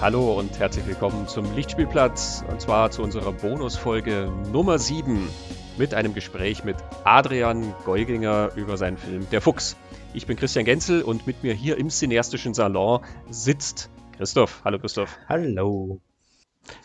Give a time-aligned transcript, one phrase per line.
[0.00, 5.28] Hallo und herzlich willkommen zum Lichtspielplatz und zwar zu unserer Bonusfolge Nummer 7
[5.76, 9.76] mit einem Gespräch mit Adrian Geuginger über seinen Film Der Fuchs.
[10.14, 14.62] Ich bin Christian Genzel und mit mir hier im cineastischen Salon sitzt Christoph.
[14.64, 15.18] Hallo Christoph.
[15.28, 16.00] Hallo.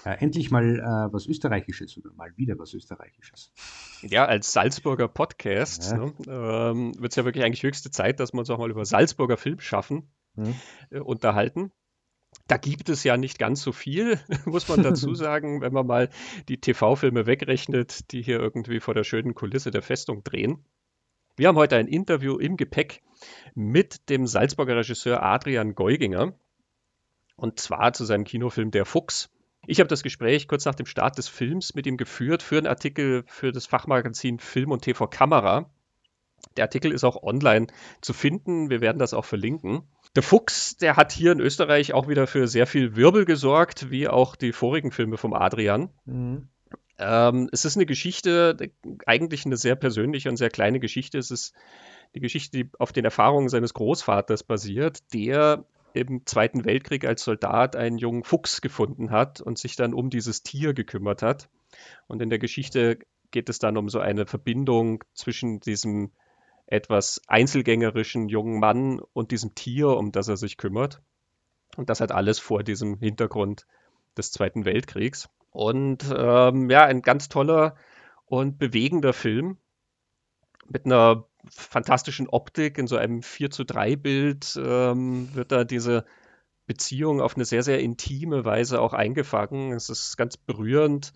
[0.06, 3.52] Ja, endlich mal äh, was Österreichisches oder mal wieder was Österreichisches.
[4.02, 5.98] Ja, als Salzburger Podcast ja.
[5.98, 8.86] ne, ähm, wird es ja wirklich eigentlich höchste Zeit, dass wir uns auch mal über
[8.86, 10.56] Salzburger Filmschaffen hm.
[10.90, 11.72] äh, unterhalten.
[12.48, 16.10] Da gibt es ja nicht ganz so viel, muss man dazu sagen, wenn man mal
[16.50, 20.66] die TV-Filme wegrechnet, die hier irgendwie vor der schönen Kulisse der Festung drehen.
[21.36, 23.02] Wir haben heute ein Interview im Gepäck
[23.56, 26.34] mit dem Salzburger Regisseur Adrian Geuginger.
[27.36, 29.32] Und zwar zu seinem Kinofilm Der Fuchs.
[29.66, 32.68] Ich habe das Gespräch kurz nach dem Start des Films mit ihm geführt für einen
[32.68, 35.72] Artikel für das Fachmagazin Film und TV Kamera.
[36.58, 37.68] Der Artikel ist auch online
[38.02, 38.70] zu finden.
[38.70, 39.88] Wir werden das auch verlinken.
[40.16, 44.08] Der Fuchs, der hat hier in Österreich auch wieder für sehr viel Wirbel gesorgt, wie
[44.08, 45.90] auch die vorigen Filme vom Adrian.
[46.06, 46.50] Mhm.
[47.00, 48.56] Ähm, es ist eine Geschichte,
[49.08, 51.18] eigentlich eine sehr persönliche und sehr kleine Geschichte.
[51.18, 51.54] Es ist
[52.14, 57.76] die Geschichte, die auf den Erfahrungen seines Großvaters basiert, der im Zweiten Weltkrieg als Soldat
[57.76, 61.50] einen jungen Fuchs gefunden hat und sich dann um dieses Tier gekümmert hat.
[62.08, 63.00] Und in der Geschichte
[63.32, 66.12] geht es dann um so eine Verbindung zwischen diesem
[66.66, 71.02] etwas einzelgängerischen jungen Mann und diesem Tier, um das er sich kümmert.
[71.76, 73.66] Und das hat alles vor diesem Hintergrund
[74.18, 75.30] des Zweiten Weltkriegs.
[75.50, 77.76] Und ähm, ja, ein ganz toller
[78.26, 79.58] und bewegender Film
[80.68, 82.78] mit einer fantastischen Optik.
[82.78, 86.06] In so einem 4 zu 3 Bild ähm, wird da diese
[86.66, 89.74] Beziehung auf eine sehr, sehr intime Weise auch eingefangen.
[89.74, 91.14] Es ist ganz berührend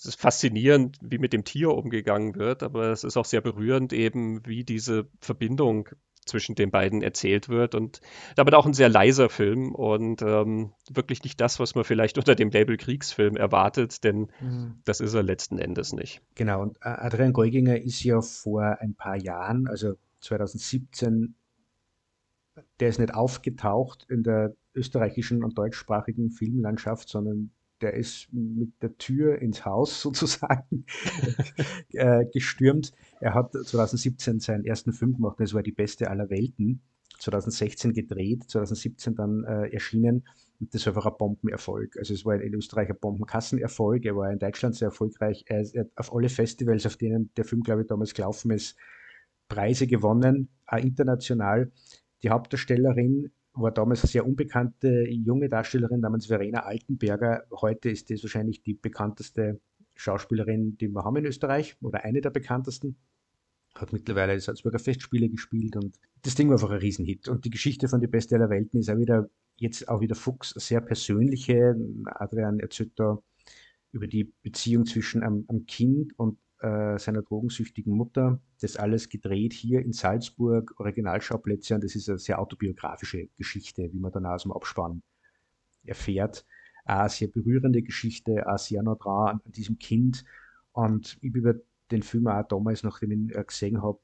[0.00, 3.92] es ist faszinierend, wie mit dem Tier umgegangen wird, aber es ist auch sehr berührend
[3.92, 5.90] eben, wie diese Verbindung
[6.24, 8.00] zwischen den beiden erzählt wird und
[8.34, 12.34] damit auch ein sehr leiser Film und ähm, wirklich nicht das, was man vielleicht unter
[12.34, 14.80] dem Label Kriegsfilm erwartet, denn mhm.
[14.84, 16.22] das ist er letzten Endes nicht.
[16.34, 21.34] Genau, und Adrian Geuginger ist ja vor ein paar Jahren, also 2017,
[22.78, 27.50] der ist nicht aufgetaucht in der österreichischen und deutschsprachigen Filmlandschaft, sondern
[27.80, 30.84] der ist mit der Tür ins Haus sozusagen
[31.92, 32.92] äh, gestürmt.
[33.20, 36.82] Er hat 2017 seinen ersten Film gemacht, das war die beste aller Welten.
[37.18, 40.24] 2016 gedreht, 2017 dann äh, erschienen
[40.58, 41.96] und das war einfach ein Bombenerfolg.
[41.98, 45.44] Also es war in Österreich ein Bombenkassenerfolg, er war in Deutschland sehr erfolgreich.
[45.46, 48.76] Er, er hat auf alle Festivals, auf denen der Film, glaube ich, damals gelaufen ist,
[49.48, 51.70] Preise gewonnen, auch international.
[52.22, 53.30] Die Hauptdarstellerin
[53.62, 57.44] war damals eine sehr unbekannte junge Darstellerin namens Verena Altenberger.
[57.52, 59.60] Heute ist das wahrscheinlich die bekannteste
[59.94, 62.96] Schauspielerin, die wir haben in Österreich oder eine der bekanntesten.
[63.74, 67.28] Hat mittlerweile Salzburger Festspiele gespielt und das Ding war einfach ein Riesenhit.
[67.28, 70.50] Und die Geschichte von Die Beste aller Welten ist auch wieder, jetzt auch wieder Fuchs,
[70.50, 71.76] sehr persönliche.
[72.06, 73.18] Adrian erzählt da
[73.92, 78.40] über die Beziehung zwischen einem, einem Kind und äh, seiner drogensüchtigen Mutter.
[78.60, 83.98] Das alles gedreht hier in Salzburg, Originalschauplätze und das ist eine sehr autobiografische Geschichte, wie
[83.98, 85.02] man dann aus dem Abspann
[85.84, 86.44] erfährt.
[86.84, 90.24] Eine sehr berührende Geschichte, auch sehr nah dran an, diesem Kind
[90.72, 91.54] und ich bin über
[91.90, 93.98] den Film auch damals, nachdem ich ihn gesehen habe,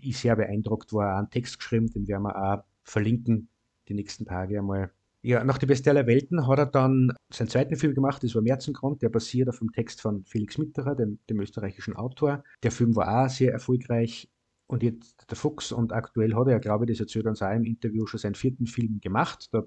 [0.00, 3.48] ich sehr beeindruckt war, auch einen Text geschrieben, den werden wir auch verlinken
[3.88, 4.90] die nächsten Tage einmal
[5.26, 8.42] ja, nach Die Beste aller Welten hat er dann seinen zweiten Film gemacht, das war
[8.42, 12.44] Märzengrund, der basiert auf dem Text von Felix Mitterer, dem, dem österreichischen Autor.
[12.62, 14.30] Der Film war auch sehr erfolgreich
[14.68, 17.50] und jetzt der Fuchs und aktuell hat er, ja, glaube ich, das erzählt uns auch
[17.50, 19.48] im Interview, schon seinen vierten Film gemacht.
[19.50, 19.64] Da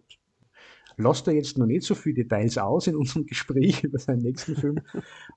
[0.95, 4.55] lasst er jetzt noch nicht so viele Details aus in unserem Gespräch über seinen nächsten
[4.55, 4.79] Film.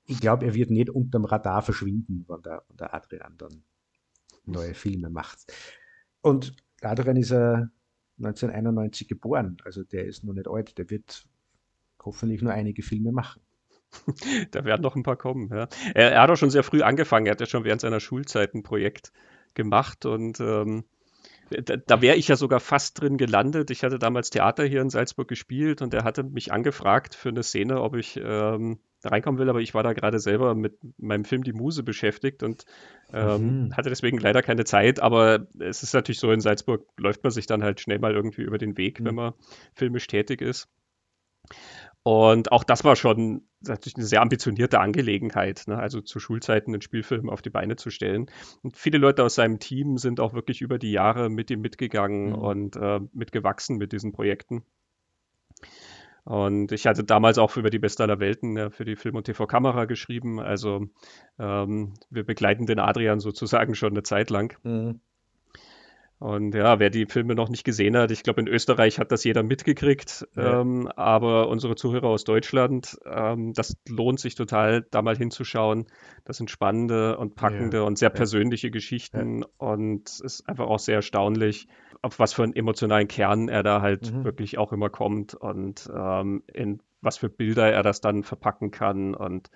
[0.06, 3.64] Ich glaube, er wird nicht unterm Radar verschwinden, wenn der, wenn der Adrian dann
[4.44, 5.52] neue Filme macht.
[6.20, 7.72] Und Adrian ist ein
[8.24, 9.56] 1991 geboren.
[9.64, 10.78] Also der ist noch nicht alt.
[10.78, 11.24] Der wird
[12.02, 13.42] hoffentlich nur einige Filme machen.
[14.50, 15.48] da werden noch ein paar kommen.
[15.50, 15.68] Ja.
[15.94, 17.26] Er, er, hat auch schon sehr früh angefangen.
[17.26, 19.12] Er hat ja schon während seiner Schulzeit ein Projekt
[19.54, 20.84] gemacht und ähm,
[21.52, 23.70] da, da wäre ich ja sogar fast drin gelandet.
[23.70, 27.42] Ich hatte damals Theater hier in Salzburg gespielt und er hatte mich angefragt für eine
[27.42, 31.24] Szene, ob ich ähm, da reinkommen will, aber ich war da gerade selber mit meinem
[31.24, 32.64] Film Die Muse beschäftigt und
[33.12, 33.76] ähm, mhm.
[33.76, 35.00] hatte deswegen leider keine Zeit.
[35.00, 38.42] Aber es ist natürlich so, in Salzburg läuft man sich dann halt schnell mal irgendwie
[38.42, 39.06] über den Weg, mhm.
[39.06, 39.34] wenn man
[39.74, 40.68] filmisch tätig ist.
[42.04, 45.78] Und auch das war schon natürlich eine sehr ambitionierte Angelegenheit, ne?
[45.78, 48.26] also zu Schulzeiten einen Spielfilm auf die Beine zu stellen.
[48.62, 52.30] Und viele Leute aus seinem Team sind auch wirklich über die Jahre mit ihm mitgegangen
[52.30, 52.34] mhm.
[52.34, 54.64] und äh, mitgewachsen mit diesen Projekten.
[56.24, 59.24] Und ich hatte damals auch über die Beste aller Welten ja, für die Film- und
[59.24, 60.40] TV-Kamera geschrieben.
[60.40, 60.86] Also
[61.38, 64.56] ähm, wir begleiten den Adrian sozusagen schon eine Zeit lang.
[64.64, 65.00] Mhm.
[66.22, 69.24] Und ja, wer die Filme noch nicht gesehen hat, ich glaube, in Österreich hat das
[69.24, 70.60] jeder mitgekriegt, ja.
[70.60, 75.86] ähm, aber unsere Zuhörer aus Deutschland, ähm, das lohnt sich total, da mal hinzuschauen.
[76.24, 77.82] Das sind spannende und packende ja.
[77.82, 81.66] und sehr persönliche Geschichten und es ist einfach auch sehr erstaunlich,
[82.02, 84.22] auf was für einen emotionalen Kern er da halt mhm.
[84.22, 89.16] wirklich auch immer kommt und ähm, in was für Bilder er das dann verpacken kann
[89.16, 89.50] und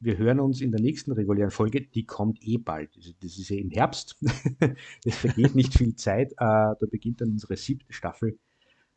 [0.00, 2.96] Wir hören uns in der nächsten regulären Folge, die kommt eh bald.
[2.96, 4.16] Das ist ja im Herbst.
[5.04, 6.32] es vergeht nicht viel Zeit.
[6.32, 8.36] Äh, da beginnt dann unsere siebte Staffel.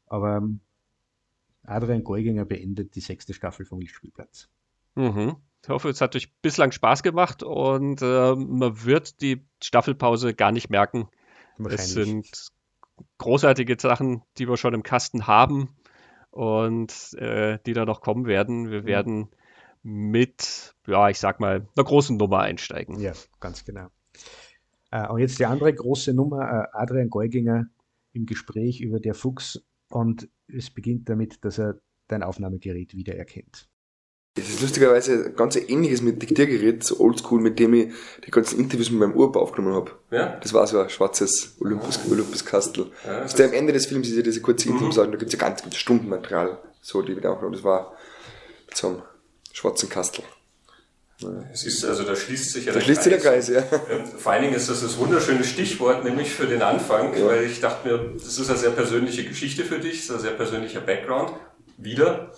[0.08, 0.62] Aber ähm,
[1.62, 4.50] Adrian Geuginger beendet die sechste Staffel vom Lichtspielplatz.
[4.96, 5.36] Mhm.
[5.64, 10.52] Ich hoffe, es hat euch bislang Spaß gemacht und äh, man wird die Staffelpause gar
[10.52, 11.10] nicht merken.
[11.68, 12.52] Es sind
[13.18, 15.70] großartige Sachen, die wir schon im Kasten haben
[16.30, 18.70] und äh, die da noch kommen werden.
[18.70, 18.86] Wir mhm.
[18.86, 19.30] werden
[19.82, 23.00] mit, ja, ich sag mal, einer großen Nummer einsteigen.
[23.00, 23.88] Ja, ganz genau.
[24.92, 27.68] Äh, und jetzt die andere große Nummer, äh, Adrian Geuginger
[28.14, 33.68] im Gespräch über der Fuchs und es beginnt damit, dass er dein Aufnahmegerät wiedererkennt.
[34.38, 37.94] Es ist lustigerweise ganz ähnliches mit Diktiergerät, so oldschool, mit dem ich
[38.26, 39.92] die ganzen Interviews mit meinem Urpa aufgenommen habe.
[40.12, 40.38] Ja?
[40.42, 42.12] Das war so ein schwarzes Olympus, oh.
[42.12, 42.88] Olympus Kastel.
[43.06, 44.80] Ja, ist am Ende des Films ist ja diese kurze mhm.
[44.80, 47.94] Intro, da gibt es ja ganz gutes Stundenmaterial, so, die wir aufgenommen Das war
[48.68, 49.02] mit so einem
[49.54, 50.26] schwarzen Kastel.
[51.54, 53.46] Ist, also da schließt sich ja da der schließt Kreis.
[53.46, 54.18] sich der Kreis, ja.
[54.18, 57.26] Vor allen Dingen ist das das wunderschöne Stichwort, nämlich für den Anfang, ja.
[57.26, 60.20] weil ich dachte mir, das ist eine sehr persönliche Geschichte für dich, das ist ein
[60.20, 61.32] sehr persönlicher Background
[61.78, 62.32] wieder.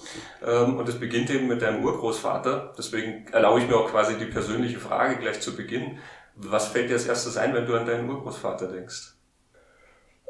[0.45, 2.73] Ähm, und es beginnt eben mit deinem Urgroßvater.
[2.77, 5.99] Deswegen erlaube ich mir auch quasi die persönliche Frage gleich zu Beginn.
[6.35, 9.13] Was fällt dir als erstes ein, wenn du an deinen Urgroßvater denkst?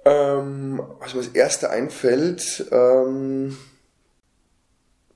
[0.05, 3.57] Ähm, was mir als erster einfällt, ähm,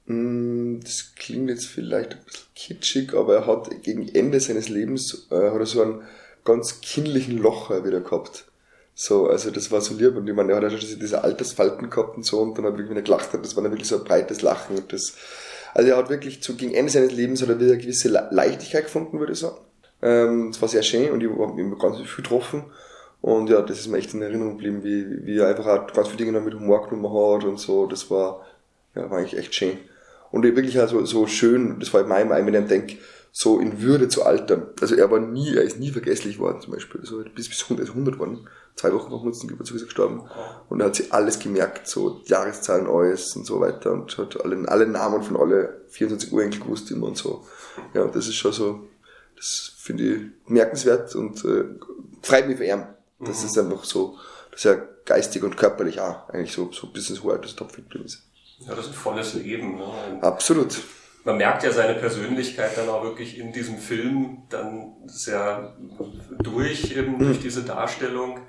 [0.07, 5.27] hm, das klingt jetzt vielleicht ein bisschen kitschig, aber er hat gegen Ende seines Lebens
[5.31, 6.01] äh, hat er so einen
[6.43, 8.50] ganz kindlichen Locher wieder gehabt.
[8.93, 11.89] So, also das war so lieb und ich meine, er hat ja schon diese Altersfalten
[11.89, 13.97] gehabt und so und dann hat wirklich wieder gelacht hat, das war dann wirklich so
[13.97, 15.15] ein breites Lachen und das,
[15.73, 18.85] also er hat wirklich zu, gegen Ende seines Lebens hat er wieder eine gewisse Leichtigkeit
[18.85, 19.57] gefunden, würde ich sagen.
[20.01, 22.65] Ähm, das war sehr schön und ich habe ihn ganz viel getroffen
[23.21, 26.09] und ja, das ist mir echt in Erinnerung geblieben, wie, wie er einfach auch ganz
[26.09, 28.45] viele Dinge mit Humor genommen hat und so, das war,
[28.93, 29.77] ja, war eigentlich echt schön.
[30.31, 32.97] Und wirklich also so schön, das war in meinem ich denke,
[33.31, 34.67] so in Würde zu altern.
[34.81, 37.01] Also er war nie, er ist nie vergesslich worden zum Beispiel.
[37.03, 40.23] So bis bis 100, 100 worden zwei Wochen nach Nutzen Geburtstag gestorben.
[40.69, 44.67] Und er hat sich alles gemerkt, so Jahreszahlen, alles und so weiter und hat alle,
[44.67, 47.45] alle Namen von alle 24 Urenkel gewusst immer und so.
[47.93, 48.87] Ja, das ist schon so,
[49.35, 51.65] das finde ich merkenswert und äh,
[52.21, 52.85] freut mich für ihn.
[53.19, 53.47] Das mhm.
[53.47, 54.17] ist einfach so,
[54.51, 58.23] dass er geistig und körperlich auch eigentlich so, so bis ins hohe Alter topfit ist.
[58.59, 59.77] Ja, das ist ein volles Leben.
[59.77, 60.19] Ne?
[60.21, 60.77] Absolut
[61.23, 65.75] man merkt ja seine Persönlichkeit dann auch wirklich in diesem Film dann sehr
[66.43, 67.43] durch, eben durch mhm.
[67.43, 68.39] diese Darstellung.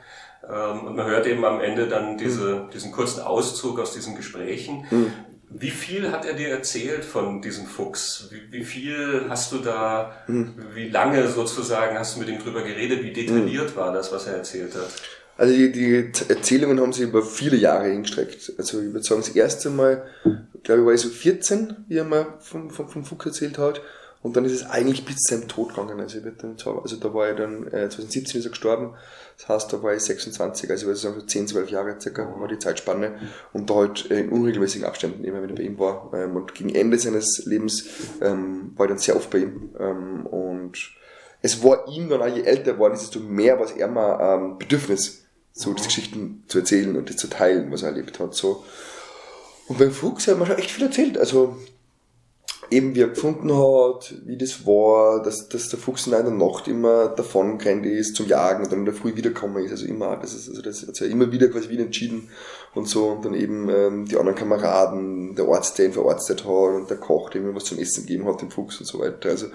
[0.49, 2.71] Ähm, und man hört eben am Ende dann diese, mhm.
[2.71, 4.87] diesen kurzen Auszug aus diesen Gesprächen.
[4.91, 5.13] Mhm.
[5.55, 8.31] Wie viel hat er dir erzählt von diesem Fuchs?
[8.31, 13.03] Wie, wie viel hast du da, wie lange sozusagen hast du mit ihm drüber geredet?
[13.03, 14.89] Wie detailliert war das, was er erzählt hat?
[15.37, 18.53] Also die, die Erzählungen haben sich über viele Jahre hingestreckt.
[18.59, 20.05] Also ich würde sagen, das erste Mal
[20.63, 23.81] glaube ich, war ich so 14, wie er mir vom, vom, vom Fuchs erzählt hat.
[24.23, 25.99] Und dann ist es eigentlich bis zu seinem Tod gegangen.
[25.99, 28.95] Also, ich dann, also da war er dann, äh, 2017 ist er gestorben.
[29.37, 32.33] Das heißt, da war ich 26, also ich würde sagen so 10, 12 Jahre circa
[32.39, 33.17] war die Zeitspanne.
[33.53, 36.13] Und da halt in unregelmäßigen Abständen immer, ich bei ihm war.
[36.15, 37.85] Ähm, und gegen Ende seines Lebens
[38.21, 39.71] ähm, war ich dann sehr oft bei ihm.
[39.81, 40.79] Ähm, und
[41.41, 44.59] es war ihm dann auch, je älter er war, desto mehr was er mal ähm,
[44.59, 45.22] Bedürfnis,
[45.53, 48.35] so diese Geschichten zu erzählen und das zu teilen, was er erlebt hat.
[48.35, 48.65] So.
[49.69, 51.19] Und beim Fuchs hat man schon echt viel erzählt.
[51.19, 51.57] Also
[52.73, 56.69] eben wie er gefunden hat, wie das war, dass, dass der Fuchs in der Nacht
[56.69, 59.73] immer davon gerannt ist zum Jagen und dann in der Früh wiederkommen ist.
[59.73, 62.31] Also immer, das ist, also das hat ja immer wieder quasi wieder entschieden
[62.75, 63.09] und so.
[63.09, 66.97] Und dann eben ähm, die anderen Kameraden, der Arzt, der ihn verarztet hat und der
[66.97, 69.29] Koch, der ihm was zum Essen gegeben hat, dem Fuchs und so weiter.
[69.29, 69.49] Also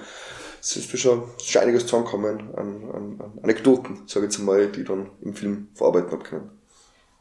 [0.62, 4.82] es ist schon, schon einiges zusammengekommen an, an, an Anekdoten, sage ich jetzt mal, die
[4.82, 6.58] ich dann im Film verarbeiten habe können.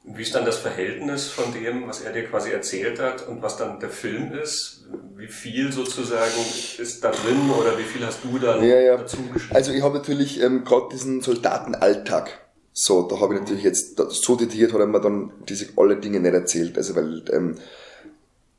[0.08, 3.56] Wie ist dann das Verhältnis von dem, was er dir quasi erzählt hat und was
[3.56, 4.84] dann der Film ist?
[5.16, 6.30] Wie viel sozusagen
[6.78, 8.96] ist da drin oder wie viel hast du dann ja, ja.
[8.96, 9.56] dazu geschrieben?
[9.56, 12.38] Also ich habe natürlich ähm, gerade diesen Soldatenalltag.
[12.72, 16.20] So, da habe ich natürlich jetzt so detailliert hat er mir dann diese alle Dinge
[16.20, 16.76] nicht erzählt.
[16.76, 17.56] Also weil ähm,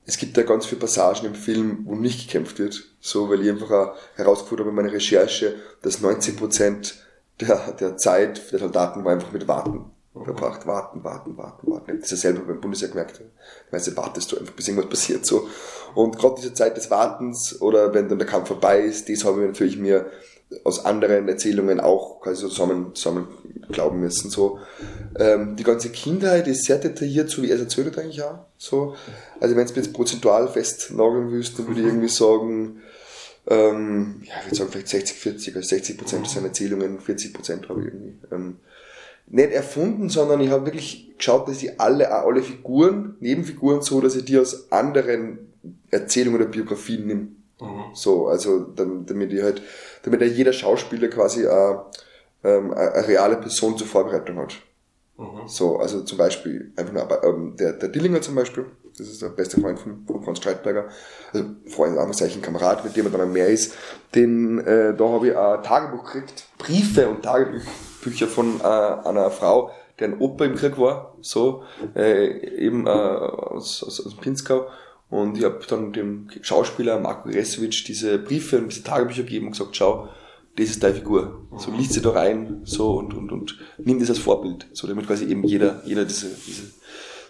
[0.07, 2.81] es gibt ja ganz viele Passagen im Film, wo nicht gekämpft wird.
[3.01, 6.95] So, weil ich einfach auch herausgefunden habe in meiner Recherche, dass 90 Prozent
[7.41, 10.65] der, der Zeit der Soldaten war einfach mit Warten verbracht.
[10.65, 11.83] Warten, warten, warten, warten.
[11.85, 13.21] Ich habe das ja selber beim Bundesheer gemerkt.
[13.69, 15.25] Weißt du, wartest du einfach, bis irgendwas passiert.
[15.25, 15.47] so.
[15.93, 19.41] Und gerade diese Zeit des Wartens oder wenn dann der Kampf vorbei ist, das habe
[19.41, 20.09] ich natürlich mir
[20.63, 23.27] aus anderen Erzählungen auch quasi so zusammen, zusammen
[23.69, 24.29] glauben müssen.
[24.29, 24.59] So.
[25.19, 28.39] Ähm, die ganze Kindheit ist sehr detailliert, so wie er es erzählt eigentlich auch.
[28.57, 28.95] So.
[29.39, 32.81] Also wenn es mir jetzt prozentual festnageln willst, dann würde ich irgendwie sagen,
[33.47, 37.69] ähm, ja, ich würde sagen vielleicht 60, 40, also 60 Prozent seiner Erzählungen, 40 Prozent
[37.69, 38.57] habe ich irgendwie ähm,
[39.27, 44.15] nicht erfunden, sondern ich habe wirklich geschaut, dass ich alle, alle Figuren, Nebenfiguren so, dass
[44.15, 45.39] ich die aus anderen
[45.91, 47.27] Erzählungen oder Biografien nehme.
[47.59, 47.85] Mhm.
[47.93, 49.61] So, also damit ich halt,
[50.03, 51.85] damit ja jeder Schauspieler quasi eine,
[52.43, 54.55] ähm, eine reale Person zur Vorbereitung hat.
[55.17, 55.47] Mhm.
[55.47, 58.65] So, also zum Beispiel, einfach nur, ähm, der, der Dillinger zum Beispiel,
[58.97, 60.89] das ist der beste Freund von, von Franz Streitberger,
[61.33, 63.73] also Freund, Anführungszeichen Kamerad, mit dem er dann am Meer ist,
[64.13, 67.69] den, äh, da habe ich ein Tagebuch gekriegt, Briefe und Tagebücher
[68.07, 71.63] Bücher von äh, einer Frau, deren Opa im Krieg war, so,
[71.95, 74.67] äh, eben äh, aus, aus, aus Pinskau.
[75.09, 79.51] Und ich habe dann dem Schauspieler Marco Resovic diese Briefe und diese Tagebücher gegeben und
[79.53, 80.09] gesagt, schau,
[80.57, 81.47] das ist deine Figur.
[81.57, 84.67] So liest sie da rein, so und, und, und nimm das als Vorbild.
[84.73, 86.63] So damit quasi eben jeder, jeder diese, diese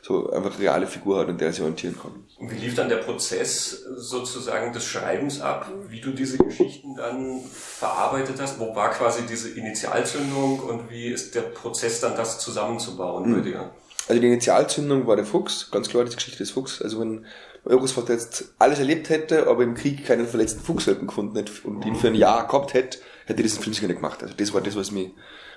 [0.07, 2.11] so einfach reale Figur hat, an der er sich orientieren kann.
[2.39, 7.41] Und wie lief dann der Prozess sozusagen des Schreibens ab, wie du diese Geschichten dann
[7.51, 8.57] verarbeitet hast?
[8.57, 13.35] Wo war quasi diese Initialzündung und wie ist der Prozess dann das zusammenzubauen mhm.
[13.35, 13.71] bei dir?
[14.07, 16.81] Also die Initialzündung war der Fuchs, ganz klar die Geschichte des Fuchs.
[16.81, 17.25] Also wenn
[17.65, 21.95] Eurosvater jetzt alles erlebt hätte, aber im Krieg keinen verletzten Fuchswelpen gefunden hätte und ihn
[21.95, 24.23] für ein Jahr gehabt hätte, hätte ich diesen Film sicher nicht gemacht.
[24.23, 25.11] Also das war das, was mich,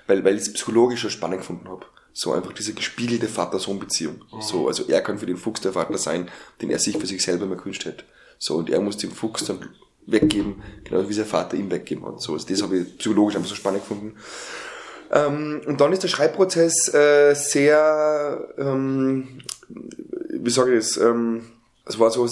[0.07, 4.23] weil, weil ich es psychologisch spannend gefunden habe so einfach diese gespiegelte Vater-Sohn-Beziehung.
[4.33, 4.41] Mhm.
[4.41, 6.29] So, also er kann für den Fuchs der Vater sein,
[6.61, 8.03] den er sich für sich selber mal gewünscht hätte.
[8.37, 9.69] So, und er muss den Fuchs dann
[10.07, 12.21] weggeben, genau wie sein Vater ihm weggeben hat.
[12.21, 14.15] So, also das habe ich psychologisch einfach so spannend gefunden.
[15.11, 19.41] Ähm, und dann ist der Schreibprozess äh, sehr, ähm,
[20.29, 21.43] wie sage ich das, ähm,
[21.85, 22.29] es war so äh,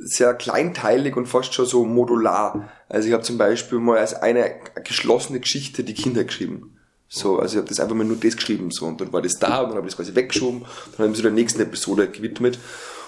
[0.00, 2.70] sehr kleinteilig und fast schon so modular.
[2.88, 6.76] Also ich habe zum Beispiel mal als eine geschlossene Geschichte die Kinder geschrieben.
[7.08, 9.38] So, also ich habe das einfach mal nur das geschrieben so und dann war das
[9.38, 11.60] da und dann habe ich das quasi weggeschoben, dann habe ich mich so der nächsten
[11.60, 12.58] Episode gewidmet.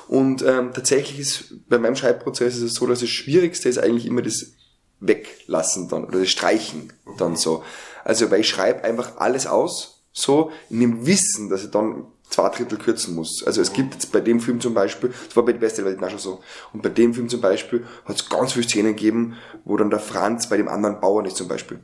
[0.08, 4.06] Und ähm, tatsächlich ist bei meinem Schreibprozess ist es so, dass das Schwierigste ist eigentlich
[4.06, 4.52] immer das
[5.00, 7.64] Weglassen dann oder das Streichen dann so.
[8.04, 12.50] Also weil ich schreibe einfach alles aus, so in dem Wissen, dass ich dann zwei
[12.50, 13.42] Drittel kürzen muss.
[13.44, 15.98] Also es gibt jetzt bei dem Film zum Beispiel, das war bei der Beste Welt
[16.10, 16.40] schon so,
[16.72, 20.00] und bei dem Film zum Beispiel hat es ganz viele Szenen gegeben, wo dann der
[20.00, 21.80] Franz bei dem anderen Bauern ist zum Beispiel.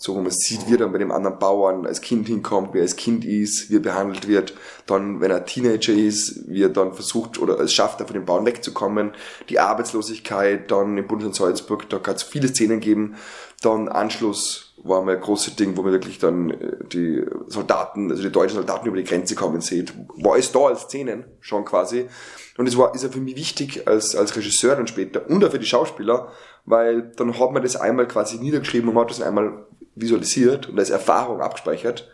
[0.00, 2.78] So, wo man sieht, wie er dann bei dem anderen Bauern als Kind hinkommt, wie
[2.78, 4.54] er als Kind ist, wie er behandelt wird.
[4.86, 8.46] Dann, wenn er Teenager ist, wie er dann versucht oder es schafft, von den Bauern
[8.46, 9.10] wegzukommen.
[9.48, 13.16] Die Arbeitslosigkeit, dann im Bundesland Salzburg, da kann es viele Szenen geben.
[13.60, 18.22] Dann Anschluss war mal ein großes Ding, wo man wirklich dann äh, die Soldaten, also
[18.22, 19.92] die deutschen Soldaten über die Grenze kommen sieht.
[20.16, 22.08] War es da als Szenen schon quasi.
[22.56, 25.50] Und es war, ist ja für mich wichtig als, als Regisseur dann später und auch
[25.50, 26.32] für die Schauspieler,
[26.64, 30.78] weil dann hat man das einmal quasi niedergeschrieben und man hat das einmal visualisiert und
[30.78, 32.08] als Erfahrung abgespeichert.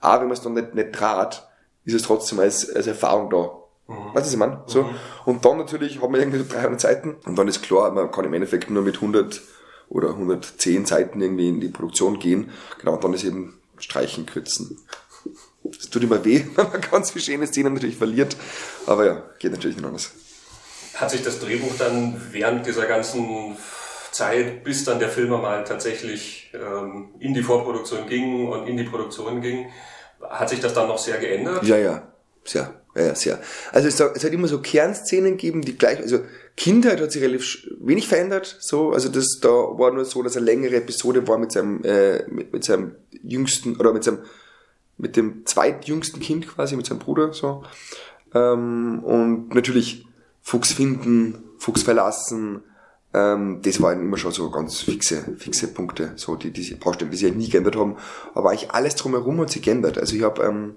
[0.00, 1.48] Aber wenn man es dann nicht, nicht trat,
[1.84, 3.50] ist es trotzdem als, als Erfahrung da.
[3.88, 4.14] Mhm.
[4.14, 4.62] Weißt du, was ich meine?
[4.66, 4.82] So.
[4.84, 4.88] Mhm.
[5.26, 8.24] Und dann natürlich hat man irgendwie so 300 Seiten und dann ist klar, man kann
[8.24, 9.40] im Endeffekt nur mit 100
[9.90, 12.50] oder 110 Seiten irgendwie in die Produktion gehen.
[12.78, 14.78] Genau, und dann ist eben Streichen, Kürzen.
[15.62, 18.36] Das tut immer weh, wenn man ganz viele schöne Szenen natürlich verliert.
[18.86, 20.12] Aber ja, geht natürlich nicht anders.
[20.94, 23.56] Hat sich das Drehbuch dann während dieser ganzen
[24.12, 28.84] Zeit, bis dann der Film mal tatsächlich ähm, in die Vorproduktion ging und in die
[28.84, 29.70] Produktion ging.
[30.22, 31.64] Hat sich das dann noch sehr geändert?
[31.64, 32.12] Ja, ja,
[32.44, 32.80] sehr.
[32.94, 33.38] Ja, ja, sehr.
[33.72, 36.20] Also es, es hat immer so Kernszenen gegeben, die gleich, also
[36.56, 40.46] Kindheit hat sich relativ wenig verändert, so, also das, da war nur so, dass eine
[40.46, 44.18] längere Episode war mit seinem, äh, mit, mit seinem jüngsten, oder mit seinem,
[44.98, 47.62] mit dem zweitjüngsten Kind quasi, mit seinem Bruder, so.
[48.34, 50.06] Ähm, und natürlich
[50.42, 52.62] Fuchs finden, Fuchs verlassen,
[53.12, 57.16] ähm, das waren immer schon so ganz fixe, fixe Punkte, so die diese Baustellen, die
[57.16, 57.96] sich nie geändert haben.
[58.34, 59.98] Aber eigentlich alles drumherum hat sich geändert.
[59.98, 60.76] Also ich habe, ähm,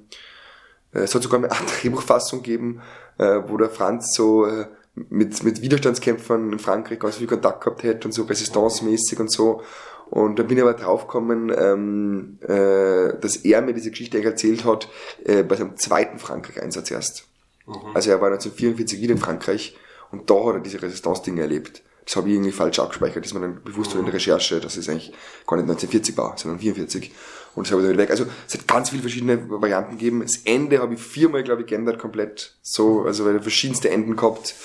[0.94, 2.82] äh, es hat sogar eine Art Drehbuchfassung gegeben,
[3.18, 4.66] äh, wo der Franz so äh,
[4.96, 8.84] mit, mit Widerstandskämpfern in Frankreich ganz viel Kontakt gehabt hätte und so resistance
[9.20, 9.62] und so.
[10.10, 14.64] Und dann bin ich aber draufgekommen, ähm, äh, dass er mir diese Geschichte eigentlich erzählt
[14.64, 14.88] hat,
[15.24, 17.28] äh, bei seinem zweiten Frankreich-Einsatz erst.
[17.66, 17.74] Mhm.
[17.96, 19.76] Also er war 1944 wieder in Frankreich
[20.12, 21.82] und da hat er diese Resistance-Dinge erlebt.
[22.06, 24.02] Das habe ich irgendwie falsch abgespeichert, das ist mir dann bewusst mhm.
[24.02, 25.14] in der Recherche, dass es eigentlich
[25.48, 27.12] gar nicht 1940 war, sondern 1944.
[27.56, 28.10] Und ich dann wieder weg.
[28.10, 30.22] Also es hat ganz viele verschiedene Varianten gegeben.
[30.22, 32.56] Das Ende habe ich viermal, glaube ich, geändert komplett.
[32.62, 34.56] So, also weil er verschiedenste Enden gehabt.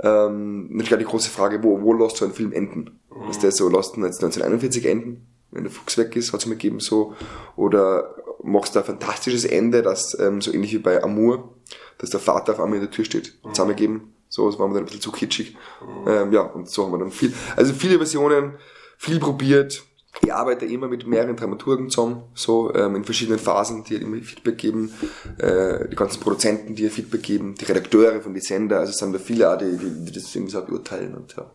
[0.00, 3.00] Ähm, natürlich auch die große Frage, wo, wo lässt so ein Film enden?
[3.10, 3.30] Mhm.
[3.30, 5.26] Ist der so, lässt ihn jetzt 1941 enden?
[5.50, 7.14] Wenn der Fuchs weg ist, hat es mir gegeben so.
[7.56, 11.56] Oder machst du ein fantastisches Ende, das ähm, so ähnlich wie bei Amour,
[11.98, 13.52] dass der Vater auf einmal in der Tür steht, mhm.
[13.52, 15.56] zusammengeben so, das war mir dann ein bisschen zu kitschig.
[15.82, 16.08] Mhm.
[16.08, 18.54] Ähm, ja, und so haben wir dann viel, also viele Versionen,
[18.96, 19.82] viel probiert.
[20.22, 24.58] Ich arbeite immer mit mehreren Dramaturgen zusammen, so ähm, in verschiedenen Phasen, die immer Feedback
[24.58, 24.92] geben,
[25.38, 28.98] äh, die ganzen Produzenten, die ihr Feedback geben, die Redakteure von die Sender, also es
[28.98, 31.50] sind da viele auch, die, die, die das irgendwie so beurteilen und ja,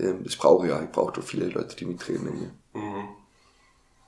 [0.00, 2.52] ähm, das brauche ich ja, ich brauche da viele Leute, die mitreden.
[2.72, 3.21] Mhm.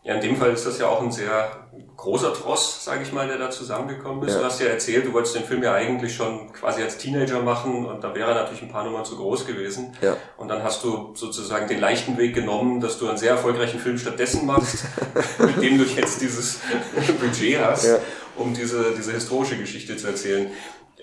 [0.05, 1.65] Ja, in dem Fall ist das ja auch ein sehr
[1.97, 4.35] großer Tross, sage ich mal, der da zusammengekommen ist.
[4.35, 4.41] Ja.
[4.41, 7.87] Du hast ja erzählt, du wolltest den Film ja eigentlich schon quasi als Teenager machen
[7.87, 9.97] und da wäre natürlich ein paar Nummern zu groß gewesen.
[10.03, 10.17] Ja.
[10.37, 13.97] Und dann hast du sozusagen den leichten Weg genommen, dass du einen sehr erfolgreichen Film
[13.97, 14.85] stattdessen machst,
[15.39, 16.61] mit dem du jetzt dieses
[17.21, 17.99] Budget hast, ja.
[18.37, 20.51] um diese, diese historische Geschichte zu erzählen.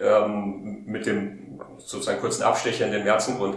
[0.02, 3.56] Ähm, mit dem sozusagen kurzen Abstecher in den Märzengrund.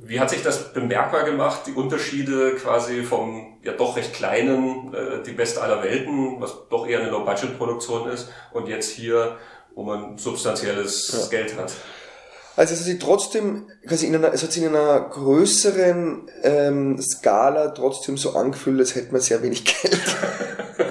[0.00, 5.22] Wie hat sich das bemerkbar gemacht, die Unterschiede quasi vom ja doch recht kleinen äh,
[5.22, 9.36] Die Beste aller Welten, was doch eher eine Low-Budget-Produktion ist, und jetzt hier,
[9.74, 11.38] wo man substanzielles ja.
[11.38, 11.72] Geld hat?
[12.56, 17.00] Also es hat sich trotzdem, quasi in einer, es hat sich in einer größeren ähm,
[17.00, 20.00] Skala trotzdem so angefühlt, als hätte man sehr wenig Geld.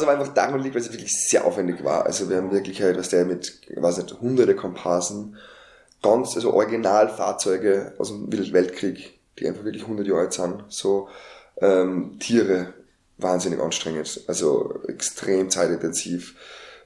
[0.00, 2.06] was aber einfach daran liegt, weil es wirklich sehr aufwendig war.
[2.06, 5.36] Also wir haben wirklich halt, was der mit, weiß nicht, hunderte Komparsen,
[6.02, 11.08] ganz, also Originalfahrzeuge aus dem Weltkrieg, die einfach wirklich 100 Jahre alt sind, so
[11.60, 12.74] ähm, Tiere,
[13.18, 16.36] wahnsinnig anstrengend, also extrem zeitintensiv.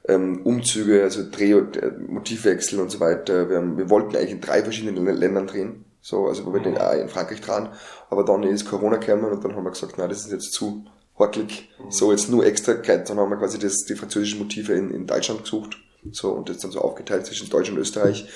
[0.06, 3.48] Ähm, Umzüge, also Dreh- und äh, Motivwechsel und so weiter.
[3.48, 6.76] Wir, haben, wir wollten eigentlich in drei verschiedenen Ländern drehen, so, also wir wollten mhm.
[6.76, 7.70] auch in Frankreich dran,
[8.10, 10.84] aber dann ist Corona gekommen und dann haben wir gesagt, na, das ist jetzt zu
[11.18, 11.90] hortelig, mhm.
[11.90, 15.42] so jetzt nur extra, dann haben wir quasi das, die französischen Motive in, in Deutschland
[15.42, 15.76] gesucht,
[16.10, 18.28] so, und das dann so aufgeteilt zwischen Deutschland und Österreich.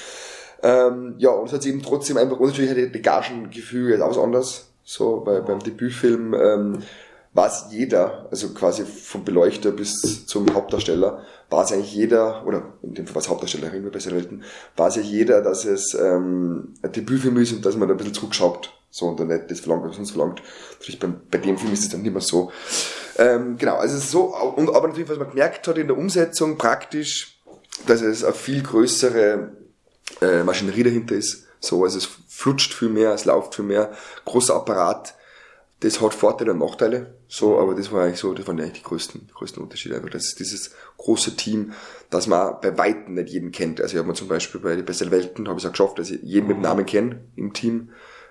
[0.62, 4.70] Ähm, ja, und es hat eben trotzdem einfach, und natürlich hat die Gagengefüge auch anders.
[4.84, 6.82] So, bei, beim Debütfilm ähm,
[7.34, 13.06] weiß jeder, also quasi vom Beleuchter bis zum Hauptdarsteller, weiß eigentlich jeder, oder in dem
[13.06, 14.42] Fall war es Hauptdarstellerin bei Bessere Welten,
[14.76, 18.14] weiß ja jeder, dass es ähm, ein Debütfilm ist und dass man da ein bisschen
[18.14, 18.77] zurückschaut.
[18.90, 20.42] So, und dann nicht das verlangt, was uns verlangt.
[20.78, 22.50] Natürlich bei, bei dem Film ist es dann nicht mehr so.
[23.16, 27.40] Ähm, genau, also so, und aber natürlich, was man gemerkt hat in der Umsetzung praktisch,
[27.86, 29.52] dass es eine viel größere
[30.20, 31.46] äh, Maschinerie dahinter ist.
[31.60, 33.92] So, also es flutscht viel mehr, es läuft viel mehr,
[34.24, 35.14] großer Apparat.
[35.80, 38.82] Das hat Vorteile und Nachteile, so, aber das war eigentlich so, das waren eigentlich die
[38.82, 39.94] größten, die größten Unterschiede.
[39.94, 41.72] Einfach, das ist dieses große Team,
[42.10, 43.80] das man bei Weitem nicht jeden kennt.
[43.80, 46.00] Also ich habe mir zum Beispiel bei die Beste Welten, habe ich es auch geschafft,
[46.00, 47.90] dass ich jeden mit dem Namen kenne im Team.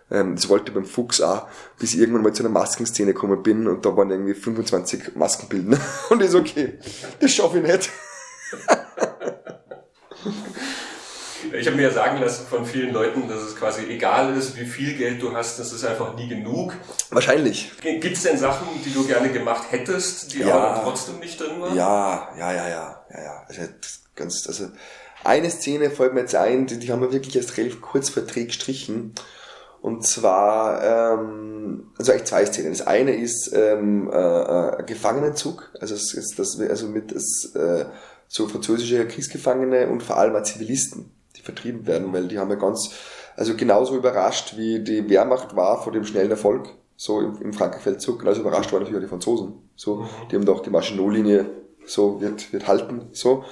[0.09, 1.47] Ähm, das wollte ich beim Fuchs auch,
[1.79, 5.77] bis ich irgendwann mal zu einer Maskenszene gekommen bin und da waren irgendwie 25 Maskenbilder.
[6.09, 6.79] Und ich so, okay,
[7.19, 7.89] das schaffe ich nicht.
[11.53, 14.65] Ich habe mir ja sagen lassen von vielen Leuten, dass es quasi egal ist, wie
[14.65, 16.73] viel Geld du hast, das ist einfach nie genug.
[17.09, 17.71] Wahrscheinlich.
[17.81, 21.59] Gibt es denn Sachen, die du gerne gemacht hättest, die ja, aber trotzdem nicht drin
[21.61, 21.75] waren?
[21.75, 23.43] Ja, ja, ja, ja, ja, ja.
[23.47, 23.61] Also,
[24.15, 24.67] ganz, also
[25.23, 28.23] eine Szene fällt mir jetzt ein, die, die haben wir wirklich erst relativ kurz vor
[28.23, 29.13] Dreh gestrichen.
[29.81, 32.71] Und zwar, ähm, also eigentlich zwei Szenen.
[32.71, 37.85] Das eine ist ähm, äh, Gefangenenzug, also es ist das, also mit das, äh,
[38.27, 41.11] so französische Kriegsgefangene und vor allem auch Zivilisten
[41.43, 42.91] vertrieben werden, weil die haben ja ganz,
[43.35, 48.19] also genauso überrascht wie die Wehrmacht war vor dem schnellen Erfolg, so im, im Frankreich-Feldzug,
[48.19, 49.53] genauso überrascht waren natürlich auch die Franzosen.
[49.75, 50.07] So, mhm.
[50.29, 51.45] die haben doch die Maginot-Linie
[51.87, 53.43] so wird, wird halten, so.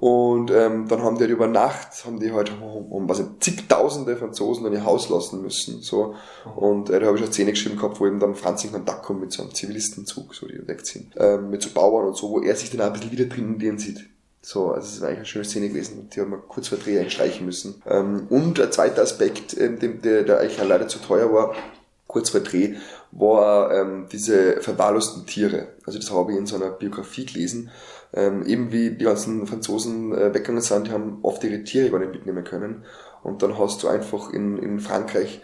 [0.00, 4.16] Und ähm, dann haben die halt über Nacht, haben die halt um, um was zigtausende
[4.16, 6.14] Franzosen in ihr Haus lassen müssen, so.
[6.56, 9.04] Und äh, da habe ich eine Szene geschrieben gehabt, wo eben dann Franz in Kontakt
[9.04, 12.40] kommt mit so einem Zivilistenzug, so die wegziehen, ähm, mit so Bauern und so, wo
[12.40, 14.06] er sich dann auch ein bisschen wieder drinnen sieht.
[14.42, 17.00] So, also es ist eigentlich eine schöne Szene gewesen, die haben wir kurz vor Dreh
[17.00, 17.82] einstreichen müssen.
[17.84, 21.54] Ähm, und ein zweiter Aspekt, ähm, der, der eigentlich leider zu teuer war,
[22.06, 22.76] kurz vor Dreh,
[23.12, 25.68] war ähm, diese verwahrlosten Tiere.
[25.86, 27.70] Also das habe ich in so einer Biografie gelesen.
[28.12, 31.98] Ähm, eben wie die ganzen Franzosen äh, weggegangen sind, die haben oft ihre Tiere gar
[31.98, 32.84] nicht mitnehmen können.
[33.22, 35.40] Und dann hast du einfach in, in Frankreich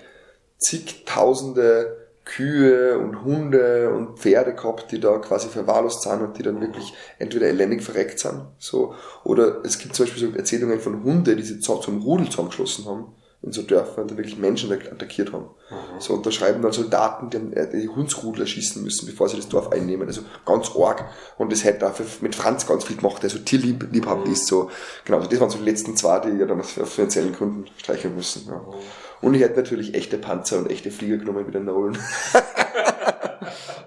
[0.59, 6.61] zigtausende Kühe und Hunde und Pferde gehabt, die da quasi verwahrlost sind und die dann
[6.61, 8.95] wirklich entweder elendig verreckt sind, so,
[9.25, 13.13] oder es gibt zum Beispiel so Erzählungen von Hunden, die sie zum Rudel zusammengeschlossen haben
[13.43, 15.47] in so Dörfern, die wirklich Menschen attackiert haben.
[15.71, 16.01] Mhm.
[16.01, 19.49] So, und da schreiben dann Soldaten, die, äh, die Hundsrudel erschießen müssen, bevor sie das
[19.49, 20.07] Dorf einnehmen.
[20.07, 21.05] Also ganz arg.
[21.39, 24.33] Und das hätte dafür mit Franz ganz viel gemacht, der so tierliebhabend mhm.
[24.33, 24.47] ist.
[24.47, 24.71] So,
[25.05, 28.15] genau, also das waren so die letzten zwei, die ja dann aus finanziellen Gründen streichen
[28.15, 28.47] müssen.
[28.47, 28.59] Ja.
[28.59, 28.75] Mhm.
[29.23, 31.97] Und ich hätte natürlich echte Panzer und echte Flieger genommen wie der Nolan.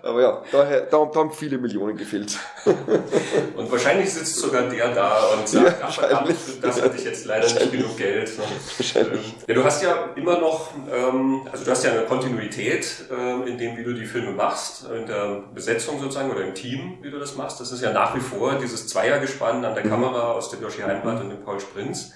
[0.01, 2.37] Aber ja, daher, da, da haben viele Millionen gefehlt.
[3.57, 7.25] und wahrscheinlich sitzt sogar der da und sagt, ja, ach verdammt, das hatte ich jetzt
[7.25, 8.31] leider nicht genug Geld.
[8.77, 9.25] Wahrscheinlich.
[9.25, 13.47] Ähm, ja, du hast ja immer noch, ähm, also du hast ja eine Kontinuität ähm,
[13.47, 17.09] in dem, wie du die Filme machst, in der Besetzung sozusagen oder im Team, wie
[17.09, 17.59] du das machst.
[17.59, 19.89] Das ist ja nach wie vor dieses Zweiergespann an der mhm.
[19.89, 22.13] Kamera aus dem Joshi Heimbart und dem Paul Sprinz.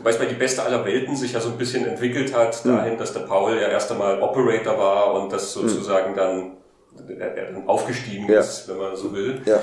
[0.00, 2.76] Wobei es bei die beste aller Welten sich ja so ein bisschen entwickelt hat, mhm.
[2.76, 5.68] dahin, dass der Paul ja erst einmal Operator war und das mhm.
[5.68, 6.56] sozusagen dann
[7.18, 8.40] er dann aufgestiegen ja.
[8.40, 9.42] ist, wenn man so will.
[9.44, 9.60] Ja.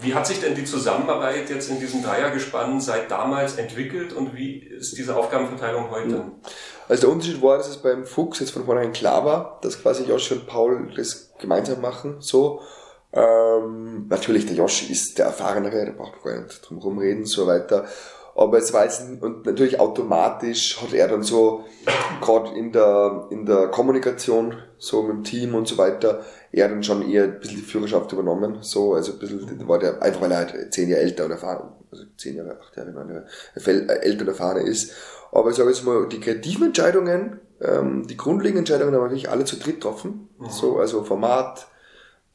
[0.00, 4.58] Wie hat sich denn die Zusammenarbeit jetzt in diesem Dreiergespann seit damals entwickelt und wie
[4.58, 6.08] ist diese Aufgabenverteilung heute?
[6.08, 6.32] Mhm.
[6.88, 10.04] Also der Unterschied war, dass es beim Fuchs jetzt von vornherein klar war, dass quasi
[10.04, 12.62] Josh und Paul das gemeinsam machen, so.
[13.10, 17.46] Ähm, natürlich, der Josh ist der Erfahrenere, da braucht man gar nicht drum rumreden, so
[17.46, 17.86] weiter
[18.38, 21.64] aber es war jetzt, und natürlich automatisch hat er dann so,
[22.20, 26.84] gerade in der, in der Kommunikation, so mit dem Team und so weiter, er dann
[26.84, 30.30] schon eher ein bisschen die Führerschaft übernommen, so, also ein bisschen, war der, einfach weil
[30.30, 33.26] er halt zehn Jahre älter und erfahren, also zehn Jahre, acht Jahre, neun Jahre,
[34.02, 34.92] älter und erfahrener ist.
[35.32, 39.30] Aber ich sage jetzt mal, die kreativen Entscheidungen, ähm, die grundlegenden Entscheidungen haben wir wirklich
[39.30, 40.48] alle zu dritt getroffen, mhm.
[40.48, 41.66] so, also Format,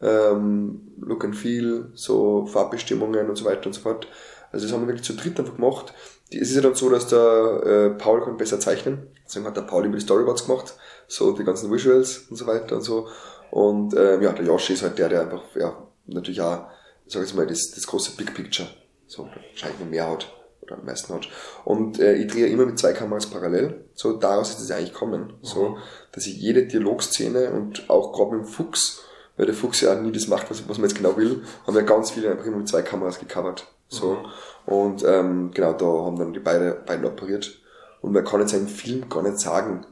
[0.01, 4.07] ähm, Look and Feel, so Farbbestimmungen und so weiter und so fort.
[4.53, 5.93] Also das haben wir wirklich zu dritt einfach gemacht.
[6.31, 9.07] Die, es ist ja dann so, dass der äh, Paul kann besser zeichnen.
[9.25, 10.75] Deswegen hat der Paul immer die Storyboards gemacht,
[11.07, 13.07] so die ganzen Visuals und so weiter und so.
[13.51, 16.67] Und ähm, ja, der Yoshi ist halt der, der einfach, ja, natürlich auch,
[17.07, 18.67] sag ich mal, das, das große Big Picture,
[19.07, 21.27] so wahrscheinlich mehr hat oder am meisten hat.
[21.65, 23.85] Und äh, ich drehe immer mit zwei Kameras parallel.
[23.93, 25.21] So daraus ist es eigentlich kommen.
[25.21, 25.33] Mhm.
[25.41, 25.77] So,
[26.11, 29.01] dass ich jede Dialogszene und auch gerade mit dem Fuchs,
[29.35, 31.83] weil der Fuchs ja nie das macht, was, was man jetzt genau will, haben wir
[31.83, 33.67] ganz viele einfach immer mit zwei Kameras gecovert.
[33.93, 34.13] So.
[34.13, 34.25] Mhm.
[34.65, 37.59] Und ähm, genau, da haben dann die beide, beiden operiert.
[38.01, 39.85] Und man kann jetzt im Film gar nicht sagen,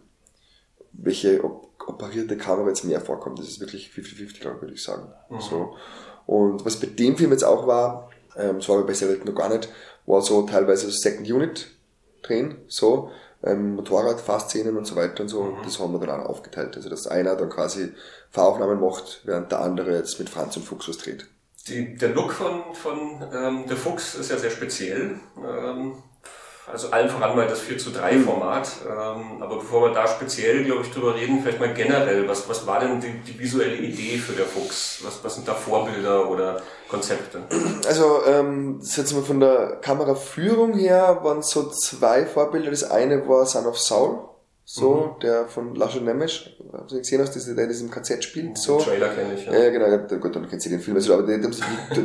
[0.94, 1.42] welche
[1.88, 3.40] operierte Kamera jetzt mehr vorkommt.
[3.40, 5.12] Das ist wirklich 50-50, glaube ich, würde ich sagen.
[5.30, 5.42] Mhm.
[5.42, 5.76] So.
[6.26, 9.50] Und was bei dem Film jetzt auch war, ähm, das war bei Selten noch gar
[9.50, 9.70] nicht,
[10.06, 11.68] war so teilweise Second Unit
[12.22, 13.12] drehen, so,
[13.44, 15.44] ähm, Motorradfahrszenen und so weiter und so.
[15.44, 15.58] Mhm.
[15.64, 16.76] Das haben wir dann auch aufgeteilt.
[16.76, 17.92] Also, dass einer dann quasi
[18.30, 21.28] Fahraufnahmen macht, während der andere jetzt mit Franz und Fuchs was dreht.
[21.68, 25.20] Die, der Look von, von ähm, der Fuchs ist ja sehr speziell.
[25.38, 26.02] Ähm,
[26.72, 28.24] also allen voran mal das 4 zu 3 mhm.
[28.24, 28.70] Format.
[28.88, 32.66] Ähm, aber bevor wir da speziell, glaube ich, drüber reden, vielleicht mal generell, was, was
[32.66, 35.02] war denn die, die visuelle Idee für der Fuchs?
[35.04, 37.44] Was, was sind da Vorbilder oder Konzepte?
[37.88, 42.72] Also, ähm, jetzt mal von der Kameraführung her waren so zwei Vorbilder.
[42.72, 44.31] Das eine war Son of Saul
[44.74, 45.20] so, mhm.
[45.20, 48.78] der von Lasche Nemesch, hast du gesehen hast, der in diesem KZ spielt, so.
[48.78, 49.54] Den Trailer kenne ich, ja.
[49.54, 51.50] Ja, genau, ja, gut, dann kennst du den Film, also, aber der, der,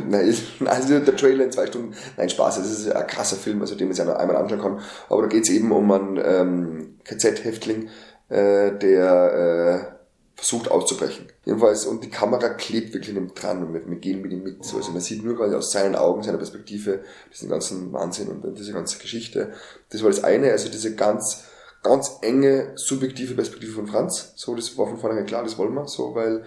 [0.05, 3.75] nein, also der Trailer in zwei Stunden, nein, Spaß, das ist ein krasser Film, also
[3.75, 7.87] den man sich einmal anschauen kann, aber da geht's eben um einen ähm, KZ-Häftling,
[8.27, 9.97] äh, der äh,
[10.35, 11.27] versucht auszubrechen.
[11.45, 14.43] Jedenfalls, und die Kamera klebt wirklich in ihm dran und wir, wir gehen mit ihm
[14.43, 16.99] mit, so, also man sieht nur quasi aus seinen Augen, seiner Perspektive,
[17.31, 19.53] diesen ganzen Wahnsinn und diese ganze Geschichte.
[19.89, 21.45] Das war das eine, also diese ganz,
[21.83, 24.33] ganz enge subjektive Perspektive von Franz.
[24.35, 26.43] So, das war von vornherein klar, das wollen wir, so, weil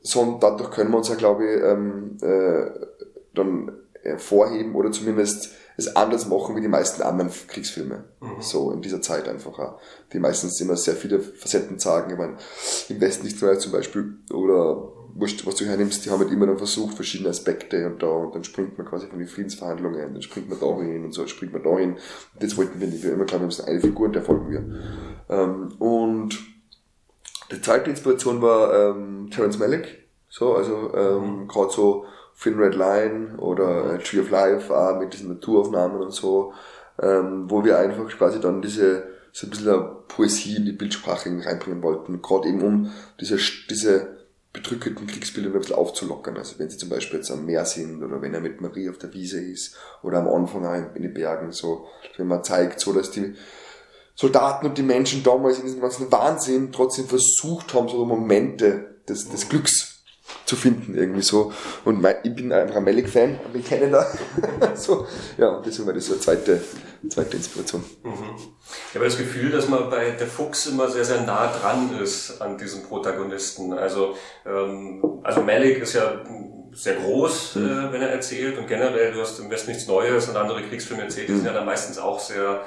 [0.00, 2.70] so und dadurch können wir uns ja, glaube ich, ähm, äh,
[3.34, 8.04] dann hervorheben oder zumindest es anders machen wie die meisten anderen Kriegsfilme.
[8.20, 8.40] Mhm.
[8.40, 9.80] So in dieser Zeit einfach auch.
[10.12, 12.12] Die meistens immer sehr viele Facetten sagen.
[12.12, 12.36] Ich meine,
[12.88, 16.58] im Westen nicht zum Beispiel oder wurscht, was du hernimmst, die haben halt immer dann
[16.58, 20.50] versucht, verschiedene Aspekte und da, und dann springt man quasi von den Friedensverhandlungen, dann springt
[20.50, 21.92] man da hin und so springt man da hin.
[21.92, 23.02] Und das wollten wir nicht.
[23.02, 24.64] Wir immer glauben, wir sind eine Figur und der folgen wir.
[25.30, 26.38] Ähm, und
[27.50, 31.48] die zweite Inspiration war ähm, Terence Malick, so, also ähm, mhm.
[31.48, 32.06] gerade so
[32.40, 36.52] Thin Red Line oder äh, Tree of Life auch mit diesen Naturaufnahmen und so,
[37.00, 41.82] ähm, wo wir einfach quasi dann diese so ein bisschen Poesie in die Bildsprache reinbringen
[41.82, 43.36] wollten, gerade eben um diese,
[43.68, 44.13] diese
[44.54, 46.38] bedrückenden Kriegsbildern ein bisschen aufzulockern.
[46.38, 48.96] Also wenn sie zum Beispiel jetzt am Meer sind oder wenn er mit Marie auf
[48.96, 51.86] der Wiese ist oder am Anfang in den Bergen, so,
[52.16, 53.34] wenn man zeigt, so dass die
[54.14, 59.28] Soldaten und die Menschen damals in diesem ganzen Wahnsinn trotzdem versucht haben, so Momente des,
[59.28, 59.93] des Glücks
[60.44, 61.52] zu finden, irgendwie so.
[61.84, 64.06] Und mein, ich bin einfach ein Malik-Fan, ich kenne da.
[64.74, 65.06] so,
[65.38, 66.60] ja, und deswegen war das so eine zweite,
[67.08, 67.84] zweite Inspiration.
[68.02, 68.36] Mhm.
[68.88, 72.40] Ich habe das Gefühl, dass man bei der Fuchs immer sehr, sehr nah dran ist
[72.40, 73.72] an diesem Protagonisten.
[73.72, 74.16] Also,
[74.46, 76.22] ähm, also Malik ist ja
[76.72, 77.66] sehr groß, mhm.
[77.66, 81.04] äh, wenn er erzählt und generell, du hast im Westen nichts Neues und andere Kriegsfilme
[81.04, 81.36] erzählt, die mhm.
[81.38, 82.62] sind ja dann meistens auch sehr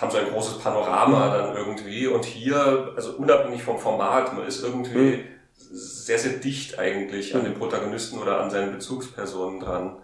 [0.00, 4.64] haben so ein großes Panorama dann irgendwie und hier, also unabhängig vom Format, man ist
[4.64, 5.24] irgendwie mhm
[5.70, 9.98] sehr, sehr dicht eigentlich an den Protagonisten oder an seinen Bezugspersonen dran.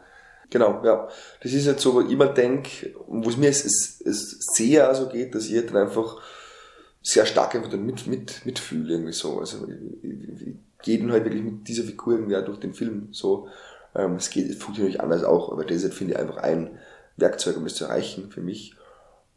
[0.51, 1.09] Genau, ja.
[1.41, 4.95] Das ist jetzt so, wo ich immer denke, wo es mir es, es, es sehr
[4.95, 6.21] so geht, dass ich dann einfach
[7.03, 9.39] sehr stark einfach dann mit, mit, mitfühle, irgendwie so.
[9.39, 12.75] Also, ich, ich, ich gehe dann halt wirklich mit dieser Figur irgendwie auch durch den
[12.75, 13.49] Film, so.
[13.95, 16.79] Ähm, es geht, funktioniert natürlich anders auch, aber das ist, finde ich, einfach ein
[17.17, 18.77] Werkzeug, um das zu erreichen für mich.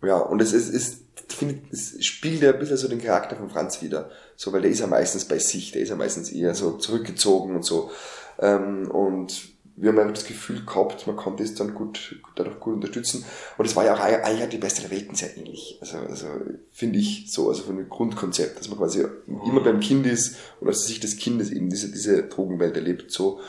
[0.04, 3.50] Ja, und es ist, ist finde, es spielt ja ein bisschen so den Charakter von
[3.50, 4.10] Franz wieder.
[4.36, 7.56] So, weil der ist ja meistens bei sich, der ist ja meistens eher so zurückgezogen
[7.56, 7.92] und so.
[8.40, 12.74] Ähm, und wir haben einfach das Gefühl gehabt, man konnte es dann gut, dadurch gut
[12.74, 13.24] unterstützen.
[13.58, 15.78] Und es war ja auch eigentlich die beste der Welten sehr ähnlich.
[15.82, 16.28] Also, also
[16.72, 20.68] finde ich so, also von dem Grundkonzept, dass man quasi immer beim Kind ist und
[20.68, 23.40] aus Sicht des Kindes eben diese, diese Drogenwelt erlebt, so.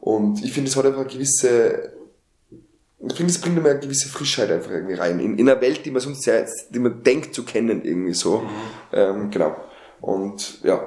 [0.00, 1.92] Und ich finde, es hat einfach eine gewisse
[2.98, 5.20] ich finde, es bringt immer eine gewisse Frischheit einfach irgendwie rein.
[5.20, 8.38] In, in einer Welt, die man sonst sehr, die man denkt zu kennen, irgendwie so.
[8.38, 8.48] Mhm.
[8.92, 9.56] Ähm, genau.
[10.00, 10.82] Und ja,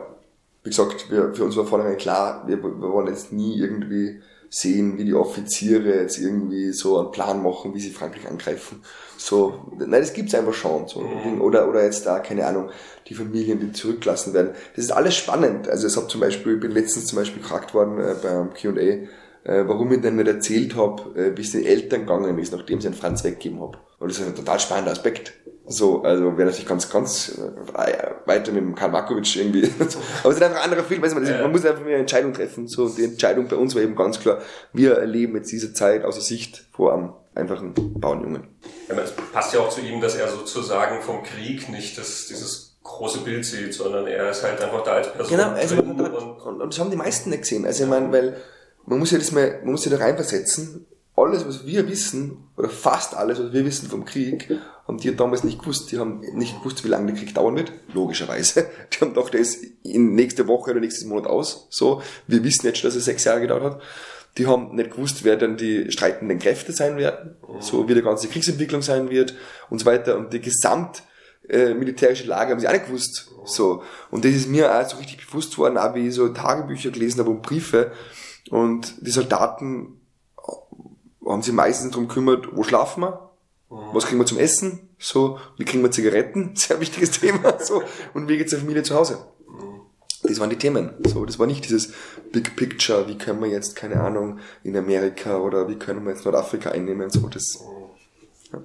[0.64, 4.98] wie gesagt, wir, für uns war vornherein klar, wir, wir wollen jetzt nie irgendwie sehen,
[4.98, 8.82] wie die Offiziere jetzt irgendwie so einen Plan machen, wie sie Frankreich angreifen.
[9.18, 10.88] So, nein, das gibt's einfach schon.
[10.88, 11.02] So.
[11.02, 11.42] Mhm.
[11.42, 12.72] Oder, oder jetzt da, keine Ahnung,
[13.08, 14.52] die Familien, die zurückgelassen werden.
[14.76, 15.70] Das ist alles spannend.
[15.70, 19.08] Also es hat zum Beispiel, ich bin letztens zum Beispiel gefragt worden äh, beim Q&A,
[19.44, 22.88] warum ich denn nicht erzählt habe, äh, wie es den Eltern gegangen ist, nachdem sie
[22.88, 23.78] einen Franz weggegeben habe.
[24.00, 25.34] Und das ist ein total spannender Aspekt.
[25.72, 29.66] So, also wäre natürlich ganz, ganz äh, weiter mit dem Karl Markovic irgendwie.
[30.24, 31.02] Aber es ist einfach ein anderer Film.
[31.02, 32.68] Weißt du, man, man muss einfach eine Entscheidung treffen.
[32.68, 34.40] So, und die Entscheidung bei uns war eben ganz klar,
[34.74, 38.48] wir erleben jetzt diese Zeit aus der Sicht vor einem einfachen Bauernjungen.
[38.88, 42.80] Ja, es passt ja auch zu ihm, dass er sozusagen vom Krieg nicht das, dieses
[42.82, 45.38] große Bild sieht, sondern er ist halt einfach da als Person.
[45.38, 47.66] Genau, also, und, und, und, das haben die meisten nicht gesehen.
[47.66, 48.38] Also ich meine, weil
[48.90, 50.86] man muss ja das mal, man muss sich da reinversetzen.
[51.16, 54.50] Alles, was wir wissen, oder fast alles, was wir wissen vom Krieg,
[54.88, 55.92] haben die damals nicht gewusst.
[55.92, 57.72] Die haben nicht gewusst, wie lange der Krieg dauern wird.
[57.94, 58.68] Logischerweise.
[58.92, 61.68] Die haben gedacht, der ist in nächste Woche oder nächstes Monat aus.
[61.70, 62.02] So.
[62.26, 63.82] Wir wissen jetzt schon, dass er sechs Jahre gedauert hat.
[64.38, 67.36] Die haben nicht gewusst, wer dann die streitenden Kräfte sein werden.
[67.60, 69.36] So, wie die ganze Kriegsentwicklung sein wird
[69.70, 70.18] und so weiter.
[70.18, 71.04] Und die gesamt,
[71.48, 73.30] äh, militärische Lage haben sie auch nicht gewusst.
[73.46, 73.84] So.
[74.10, 77.20] Und das ist mir auch so richtig bewusst worden, auch wie ich so Tagebücher gelesen
[77.20, 77.92] habe und Briefe,
[78.50, 80.00] und die Soldaten
[81.26, 83.30] haben sich meistens darum gekümmert, wo schlafen wir,
[83.70, 83.94] mhm.
[83.94, 87.84] was kriegen wir zum Essen, so, wie kriegen wir Zigaretten, sehr wichtiges Thema, so,
[88.14, 89.20] und wie geht's der Familie zu Hause.
[89.48, 89.82] Mhm.
[90.24, 90.94] Das waren die Themen.
[91.08, 91.94] So, das war nicht dieses
[92.32, 96.26] Big Picture, wie können wir jetzt, keine Ahnung, in Amerika oder wie können wir jetzt
[96.26, 97.60] Nordafrika einnehmen, so, das,
[98.52, 98.62] ja.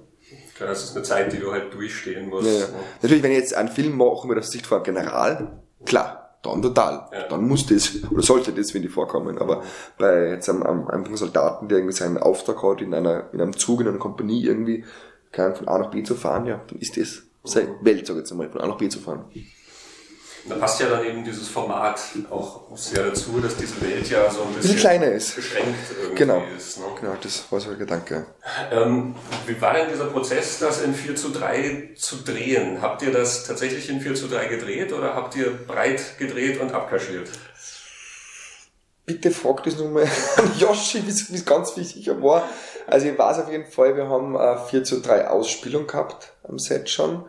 [0.55, 2.47] Klar, das ist eine Zeit, die du halt durchstehen musst.
[2.47, 2.67] Ja, ja.
[3.01, 6.61] Natürlich, wenn ich jetzt einen Film mache mit der Sicht von einem General, klar, dann
[6.61, 7.07] total.
[7.11, 7.27] Ja.
[7.27, 9.37] Dann muss das, oder sollte das, wenn die vorkommen.
[9.37, 9.63] Aber
[9.97, 13.57] bei jetzt einem, einem einfachen Soldaten, der irgendwie seinen Auftrag hat, in einer, in einem
[13.57, 14.83] Zug, in einer Kompanie irgendwie,
[15.31, 18.19] kann von A nach B zu fahren, ja, dann ist das seine Welt, sag ich
[18.19, 19.25] jetzt einmal, von A nach B zu fahren.
[20.47, 24.41] Da passt ja dann eben dieses Format auch sehr dazu, dass diese Welt ja so
[24.43, 25.35] ein bisschen, bisschen kleiner ist.
[25.35, 26.43] beschränkt irgendwie genau.
[26.55, 26.77] ist.
[26.77, 26.85] Ne?
[27.01, 28.27] Genau, das war so der Gedanke.
[28.71, 29.15] Ähm,
[29.47, 32.79] wie war denn dieser Prozess, das in 4 zu 3 zu drehen?
[32.79, 36.73] Habt ihr das tatsächlich in 4 zu 3 gedreht oder habt ihr breit gedreht und
[36.73, 37.29] abkaschiert?
[39.07, 40.03] Bitte frag das nochmal
[40.37, 42.47] an Yoshi, wie es ganz wichtig war.
[42.85, 46.59] Also ich weiß auf jeden Fall, wir haben eine 4 zu 3 Ausspielung gehabt am
[46.59, 47.25] Set schon.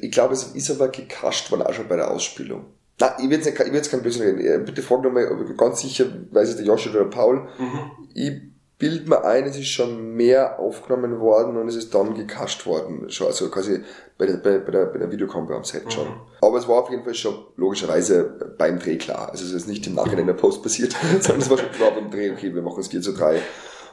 [0.00, 2.66] Ich glaube, es ist aber gekascht worden auch schon bei der Ausspielung.
[2.98, 4.40] Nein, ich will jetzt, nicht, ich will jetzt kein Blödsinn reden.
[4.40, 5.26] Äh, bitte frag nochmal,
[5.56, 7.48] ganz sicher, weiß es der Josh oder der Paul.
[7.58, 8.08] Mhm.
[8.14, 8.32] Ich
[8.78, 13.08] bild mir ein, es ist schon mehr aufgenommen worden und es ist dann gekascht worden.
[13.10, 13.80] Schon, also quasi
[14.18, 16.08] bei der, bei, bei der, bei der Videokamera am Set schon.
[16.08, 16.20] Mhm.
[16.40, 19.30] Aber es war auf jeden Fall schon logischerweise beim Dreh klar.
[19.30, 21.92] Also es ist nicht im Nachhinein in der Post passiert, sondern es war schon klar
[21.92, 23.40] beim Dreh, okay, wir machen es 4 zu 3.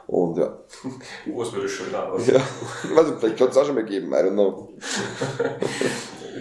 [0.09, 0.57] Und ja.
[1.31, 2.37] Oh, es würde schöner aussehen.
[2.37, 2.97] Ja.
[2.97, 4.73] Also, vielleicht kann es auch schon mal geben, I don't know.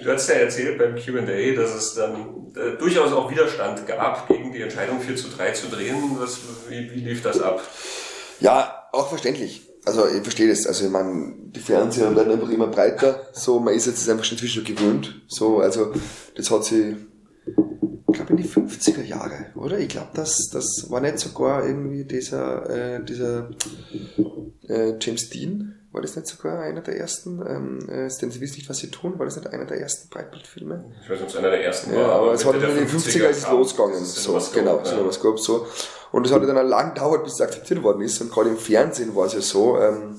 [0.03, 4.53] Du hast ja erzählt beim QA, dass es dann äh, durchaus auch Widerstand gab gegen
[4.53, 5.97] die Entscheidung 4 zu 3 zu drehen.
[6.19, 7.61] Was, wie, wie lief das ab?
[8.39, 9.63] Ja, auch verständlich.
[9.85, 10.67] Also ich verstehe das.
[10.67, 13.29] Also ich meine, die Fernseher werden einfach immer breiter.
[13.33, 15.21] So, man ist jetzt einfach schon inzwischen gewöhnt.
[15.27, 15.93] So, also
[16.37, 16.97] das hat sich ich
[18.29, 19.79] glaube in die 50er Jahre, oder?
[19.79, 23.51] Ich glaube, das, das war nicht sogar irgendwie dieser, äh, dieser
[24.69, 27.41] äh, James Dean, war das nicht sogar einer der ersten?
[27.47, 30.11] Ähm, äh, denn sie wissen nicht, was sie tun, war das nicht einer der ersten
[30.11, 30.93] Breitbildfilme?
[31.03, 32.13] Ich weiß nicht, ob es einer der ersten ja, war.
[32.13, 34.05] aber es hat in den 50er 50er ist es losgegangen.
[34.05, 35.67] So, genau, was gab so.
[36.13, 38.21] Und es hat dann lang gedauert, bis es akzeptiert worden ist.
[38.21, 40.17] Und gerade im Fernsehen war es ja so, ähm,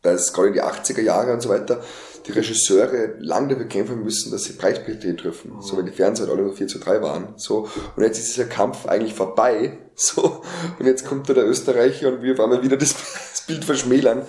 [0.00, 1.82] dass gerade in die 80er Jahre und so weiter
[2.26, 5.60] die Regisseure lang dafür kämpfen müssen, dass sie drehen dürfen.
[5.60, 7.34] So, weil die Fernseher alle nur 4 zu 3 waren.
[7.36, 7.68] So.
[7.96, 9.78] Und jetzt ist dieser Kampf eigentlich vorbei.
[9.94, 10.40] So.
[10.78, 12.94] Und jetzt kommt da der Österreicher und wir auf einmal wieder das,
[13.30, 14.22] das Bild verschmälern.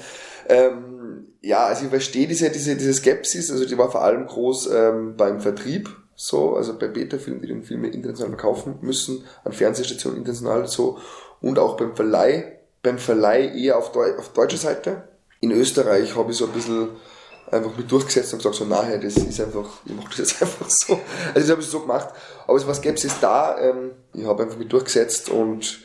[0.50, 4.70] Ähm, ja, also ich verstehe diese, diese, diese Skepsis, also die war vor allem groß
[4.74, 10.20] ähm, beim Vertrieb, so, also bei Beta-Filmen, die den Film international verkaufen müssen, an Fernsehstationen
[10.20, 11.00] international so,
[11.42, 15.04] und auch beim Verleih, beim Verleih eher auf, Deu auf deutscher Seite.
[15.40, 16.90] In Österreich habe ich so ein bisschen
[17.54, 20.70] einfach mit durchgesetzt und gesagt, so nachher, das ist einfach, ich mache das jetzt einfach
[20.70, 21.00] so.
[21.28, 22.10] Also das habe ich so gemacht.
[22.48, 25.80] Aber es war Skepsis da, ähm, ich habe einfach mit durchgesetzt und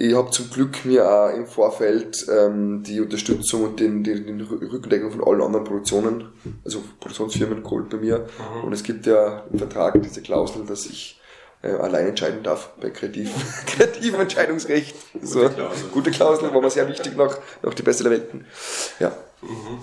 [0.00, 4.40] ich habe zum Glück mir auch im Vorfeld ähm, die Unterstützung und den, den, den
[4.40, 6.28] Rückendeckung von allen anderen Produktionen,
[6.64, 8.18] also Produktionsfirmen geholt bei mir.
[8.18, 8.64] Mhm.
[8.64, 11.20] Und es gibt ja im Vertrag diese Klausel, dass ich
[11.62, 13.30] äh, allein entscheiden darf bei kreativ,
[13.66, 14.94] kreativem Entscheidungsrecht.
[15.14, 15.88] Gute so, Klausel.
[15.92, 18.46] Gute Klausel, war mir sehr wichtig noch, noch die beste der Welten.
[19.00, 19.12] Ja.
[19.42, 19.80] Mhm.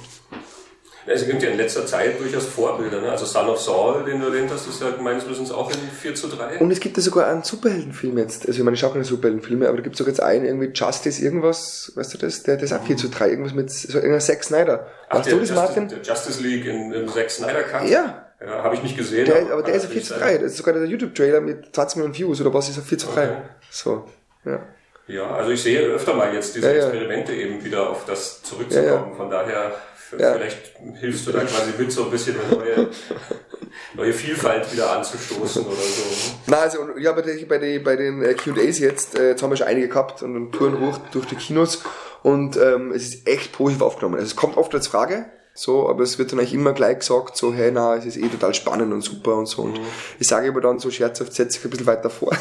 [1.08, 3.00] Es gibt ja in letzter Zeit durchaus Vorbilder.
[3.00, 3.12] Ne?
[3.12, 6.16] Also Son of Saul, den du erwähnt hast, ist ja meines Wissens auch in 4
[6.16, 6.58] zu 3.
[6.60, 8.48] Und es gibt ja sogar einen Superheldenfilm jetzt.
[8.48, 10.72] Also ich meine, ich schaue keine Superheldenfilme, aber da gibt es doch jetzt einen, irgendwie
[10.74, 12.44] Justice irgendwas, weißt du das?
[12.44, 14.88] Der, der ist auch 4 zu 3, irgendwas mit so irgendeiner Zack Snyder.
[15.10, 15.88] Ach, Hast du das, Justice, Martin?
[15.90, 17.88] Der Justice League in, im Zack Snyder Cut?
[17.88, 18.22] Ja.
[18.42, 19.26] Ja, habe ich nicht gesehen.
[19.26, 20.38] Der, aber der ist auf 4 zu 3.
[20.40, 23.08] Das ist sogar der YouTube-Trailer mit 20 Millionen Views oder was ist auf 4 zu
[23.14, 23.24] 3.
[23.24, 23.38] Okay.
[23.70, 24.06] So,
[24.44, 24.60] ja.
[25.08, 26.88] Ja, also ich sehe öfter mal jetzt diese ja, ja.
[26.88, 29.12] Experimente eben wieder auf das zurückzukommen.
[29.12, 29.76] Ja, Von daher
[30.20, 30.34] ja.
[30.34, 32.90] Vielleicht hilfst du da quasi mit, so ein bisschen eine neue,
[33.96, 36.02] neue Vielfalt wieder anzustoßen oder so.
[36.02, 36.40] Ne?
[36.48, 39.50] Na, also ja, bei, den, bei, den, bei den äh, QAs jetzt, äh, jetzt haben
[39.50, 41.84] wir schon einige gehabt und dann touren hoch durch die Kinos
[42.24, 44.16] und ähm, es ist echt positiv aufgenommen.
[44.16, 45.26] Also es kommt oft als Frage,
[45.58, 48.28] so, aber es wird dann eigentlich immer gleich gesagt, so, hey, na, es ist eh
[48.28, 49.62] total spannend und super und so.
[49.62, 49.86] Und mhm.
[50.20, 52.36] ich sage aber dann so scherzhaft, setze ich ein bisschen weiter vor.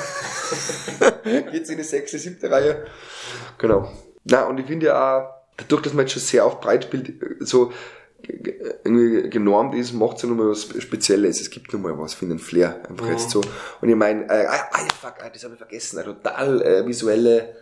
[1.52, 2.84] Geht's in die sechste, siebte Reihe.
[3.58, 3.88] Genau.
[4.24, 7.36] Na, und ich finde ja auch, dadurch, dass man jetzt schon sehr auf Breitbild äh,
[7.40, 7.72] so
[8.84, 11.40] irgendwie genormt ist, macht es ja nochmal was Spezielles.
[11.40, 12.80] Es gibt nochmal was für einen Flair.
[12.88, 13.12] Einfach mhm.
[13.12, 13.40] jetzt so.
[13.80, 15.98] Und ich meine, äh, ah, ah, fuck, ah, das habe ich vergessen.
[15.98, 17.54] Eine total äh, visuelle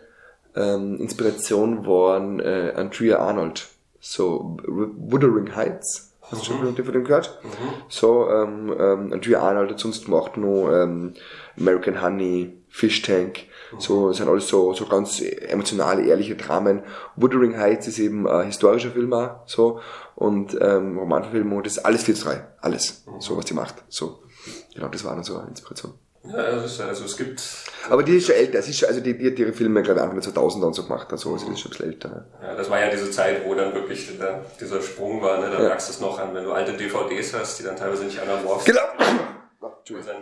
[0.55, 3.67] ähm, Inspiration waren äh, Andrea Arnold.
[3.99, 6.13] So Wuthering Heights.
[6.21, 6.75] Hast du schon mhm.
[6.75, 7.39] von dem gehört?
[7.43, 7.49] Mhm.
[7.89, 11.13] So, ähm, ähm, Andrea Arnold hat sonst gemacht noch ähm,
[11.57, 13.45] American Honey, Fish Tank.
[13.79, 16.83] So, das sind alles so, so ganz emotionale, ehrliche Dramen.
[17.15, 19.79] Wuthering Heights ist eben ein historischer Film auch, so.
[20.15, 22.47] Und, ähm, Romanverfilmung, das ist alles 4 zu 3.
[22.61, 23.03] Alles.
[23.19, 23.75] So, was die macht.
[23.89, 24.19] So.
[24.73, 25.93] Genau, das war dann so eine Inspiration.
[26.25, 27.41] Ja, also, also es gibt.
[27.89, 28.59] Aber die ist schon älter.
[28.59, 30.73] Es ist schon, also die, die hat ihre Filme, glaube ich, Anfang der 2000er und
[30.73, 31.07] so gemacht.
[31.11, 32.25] Also, also die ist schon ein bisschen älter.
[32.41, 35.39] Ja, das war ja diese Zeit, wo dann wirklich dieser, dieser Sprung war.
[35.39, 35.49] Ne?
[35.49, 35.67] Da ja.
[35.67, 38.63] merkst du es noch an, wenn du alte DVDs hast, die dann teilweise nicht anamorph
[38.63, 38.81] Genau.
[39.79, 40.13] Entschuldigung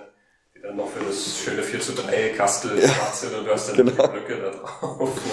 [0.62, 2.89] dann noch für das schöne 4 zu 3 Kastel ja.
[3.38, 3.91] und du hast dann genau.
[3.91, 5.00] die Blöcke da drauf.
[5.00, 5.32] Ne?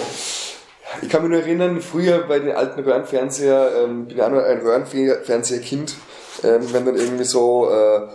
[1.03, 4.41] Ich kann mich nur erinnern, früher bei den alten Röhrenfernseher, ähm, bin ich auch noch
[4.41, 5.95] ein Röhrenfernseherkind,
[6.43, 8.07] ähm, wenn dann irgendwie so äh,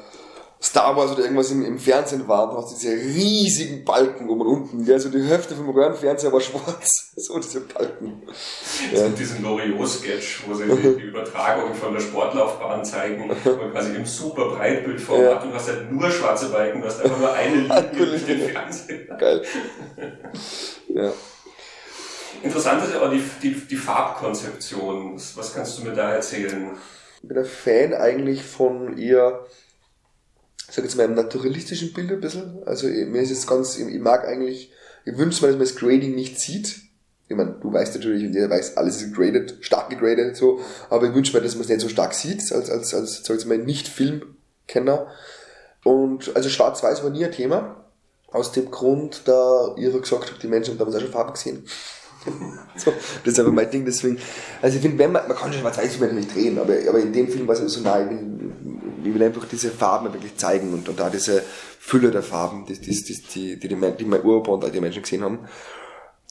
[0.65, 4.47] Star Wars oder irgendwas im, im Fernsehen war, dann hast diese riesigen Balken oben und
[4.47, 4.87] unten.
[4.87, 7.13] Ja, also die Hälfte vom Röhrenfernseher war schwarz.
[7.17, 8.23] so diese Balken.
[8.31, 9.07] Es ja.
[9.07, 14.07] gibt diesen Loriot-Sketch, wo sie die, die, Übertragung von der Sportlaufbahn zeigen und quasi im
[14.07, 15.43] super Breitbildformat ja.
[15.43, 19.17] und hast halt nur schwarze Balken, du hast einfach nur eine Linie durch den Fernseher.
[19.19, 19.43] Geil.
[20.89, 21.13] ja.
[22.43, 25.21] Interessant ist aber die, die, die Farbkonzeption.
[25.35, 26.71] Was kannst du mir da erzählen?
[27.23, 29.47] Ich bin ein Fan eigentlich von ihr
[30.75, 32.65] ich sag jetzt mal, im naturalistischen Bild ein bisschen.
[32.67, 34.73] Also mir ist es ganz, ich mag eigentlich,
[35.05, 36.81] ich wünsche mir, dass man das Grading nicht sieht.
[37.29, 40.59] Ich meine, du weißt natürlich und jeder weiß, alles ist graded, stark gegradet, so,
[40.91, 43.39] aber ich wünsche mir, dass man es nicht so stark sieht, als, als, als, sag
[43.39, 45.07] ich mal, Nicht-Filmkenner.
[45.85, 47.85] Und, also Schwarz-Weiß war nie ein Thema.
[48.33, 51.65] Aus dem Grund, da ihr gesagt habt, die Menschen haben damals auch schon Farben gesehen.
[52.77, 52.93] so,
[53.23, 54.19] das ist einfach mein Ding, deswegen,
[54.61, 57.29] also ich finde, wenn man, man kann schon Schwarz-Weiß-Filme nicht drehen, aber, aber in dem
[57.29, 58.01] Film war es so nah,
[59.07, 61.43] ich will einfach diese Farben wirklich zeigen und, und da diese
[61.79, 65.23] Fülle der Farben, die, die, die, die, die, die, mein Urpa und die Menschen gesehen
[65.23, 65.41] haben.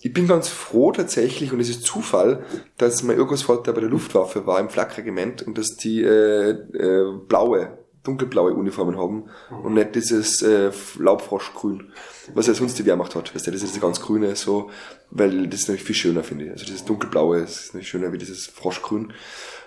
[0.02, 2.44] Ich bin ganz froh tatsächlich, und es ist Zufall,
[2.78, 7.78] dass mein Urgroßvater bei der Luftwaffe war im Flakregiment und dass die äh, äh, blaue,
[8.04, 9.30] dunkelblaue Uniformen haben
[9.64, 11.94] und nicht dieses äh, Laubfroschgrün,
[12.34, 13.34] was ja sonst die Wehrmacht hat.
[13.34, 14.72] Weißt du, das ist das ganz grüne, so,
[15.10, 16.52] weil das ist nämlich viel schöner, finde ich.
[16.52, 19.14] Also dieses dunkelblaue ist nicht schöner wie dieses Froschgrün.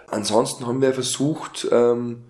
[0.08, 2.24] Ansonsten haben wir versucht, ähm,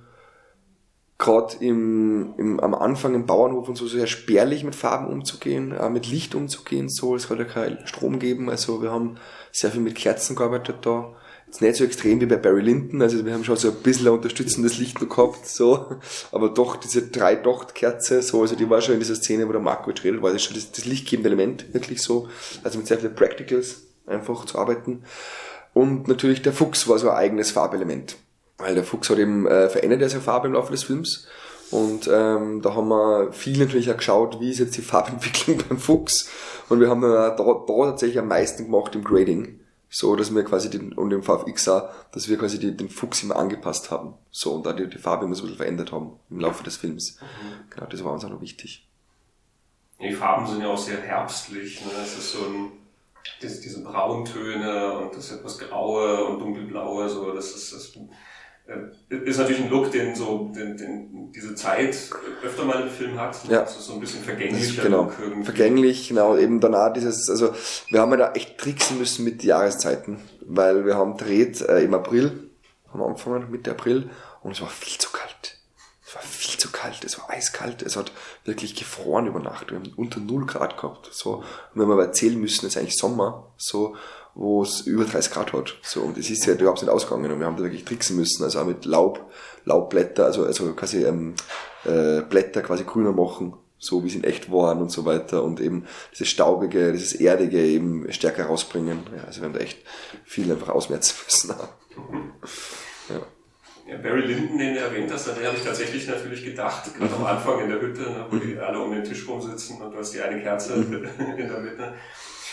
[1.19, 5.89] gerade im, im, am Anfang im Bauernhof und so sehr spärlich mit Farben umzugehen, äh,
[5.89, 9.17] mit Licht umzugehen, so, es hat ja keinen Strom geben, also wir haben
[9.51, 11.15] sehr viel mit Kerzen gearbeitet da.
[11.47, 14.09] Jetzt nicht so extrem wie bei Barry Lyndon, also wir haben schon so ein bisschen
[14.09, 15.97] unterstützendes Licht noch gehabt, so,
[16.33, 19.61] aber doch diese drei Dochtkerze, so, also die war schon in dieser Szene, wo der
[19.61, 22.29] Marco redet, war das schon das, das lichtgebende Element, wirklich so,
[22.63, 25.05] also mit sehr vielen Practicals einfach zu arbeiten.
[25.73, 28.17] Und natürlich der Fuchs war so ein eigenes Farbelement.
[28.59, 31.27] Weil der Fuchs hat eben äh, verändert er seine Farbe im Laufe des Films.
[31.71, 35.79] Und ähm, da haben wir viel natürlich auch geschaut, wie ist jetzt die Farbentwicklung beim
[35.79, 36.31] Fuchs.
[36.69, 39.61] Und wir haben da, da tatsächlich am meisten gemacht im Grading.
[39.89, 43.23] So, dass wir quasi den, und im VFX auch, dass wir quasi die, den Fuchs
[43.23, 44.15] immer angepasst haben.
[44.31, 46.77] So, und da die, die Farbe immer so ein bisschen verändert haben im Laufe des
[46.77, 47.19] Films.
[47.21, 47.71] Mhm.
[47.71, 48.87] Genau, das war uns auch noch wichtig.
[50.01, 51.85] Die Farben sind ja auch sehr herbstlich.
[51.85, 51.91] Ne?
[52.03, 52.73] Es ist so ein,
[53.41, 57.93] diese, diese Brauntöne und das etwas Graue und Dunkelblaue, so, das ist, das
[59.09, 62.11] ist natürlich ein Look, den so den, den, diese Zeit
[62.43, 63.37] öfter mal im Film hat.
[63.49, 63.61] Ja.
[63.61, 64.81] Ist so ein bisschen vergänglich.
[64.81, 65.13] Genau.
[65.45, 66.37] Vergänglich, genau.
[66.37, 67.55] Eben danach dieses, also
[67.91, 71.95] wir haben ja da echt tricksen müssen mit Jahreszeiten, weil wir haben dreht äh, im
[71.95, 72.51] April,
[72.89, 74.11] haben wir angefangen Mitte April
[74.43, 75.59] und es war viel zu kalt.
[76.05, 78.13] Es war viel zu kalt, es war eiskalt, es hat
[78.45, 79.71] wirklich gefroren über Nacht.
[79.71, 81.09] Wir haben unter 0 Grad gehabt.
[81.13, 81.45] So, und
[81.75, 83.97] wenn wir aber erzählen müssen, es ist eigentlich Sommer, so,
[84.37, 85.77] wo es über 30 Grad hat.
[85.83, 88.45] So, und es ist ja überhaupt nicht ausgegangen und wir haben da wirklich tricksen müssen,
[88.45, 89.33] also auch mit Laub,
[89.65, 91.35] Laubblätter, also, also quasi ähm,
[91.85, 95.59] äh, Blätter quasi grüner machen, so wie sie in echt waren und so weiter und
[95.61, 99.01] eben dieses Staubige, dieses Erdige eben stärker rausbringen.
[99.17, 99.79] Ja, also wir haben da echt
[100.25, 101.55] viel einfach ausmerzen müssen.
[103.09, 103.23] ja.
[103.89, 107.15] Ja, Barry Lyndon, den du erwähnt hast, an den habe ich tatsächlich natürlich gedacht, gerade
[107.15, 109.99] am Anfang in der Hütte, ne, wo die alle um den Tisch rumsitzen und du
[109.99, 111.95] hast die eine Kerze in der Mitte.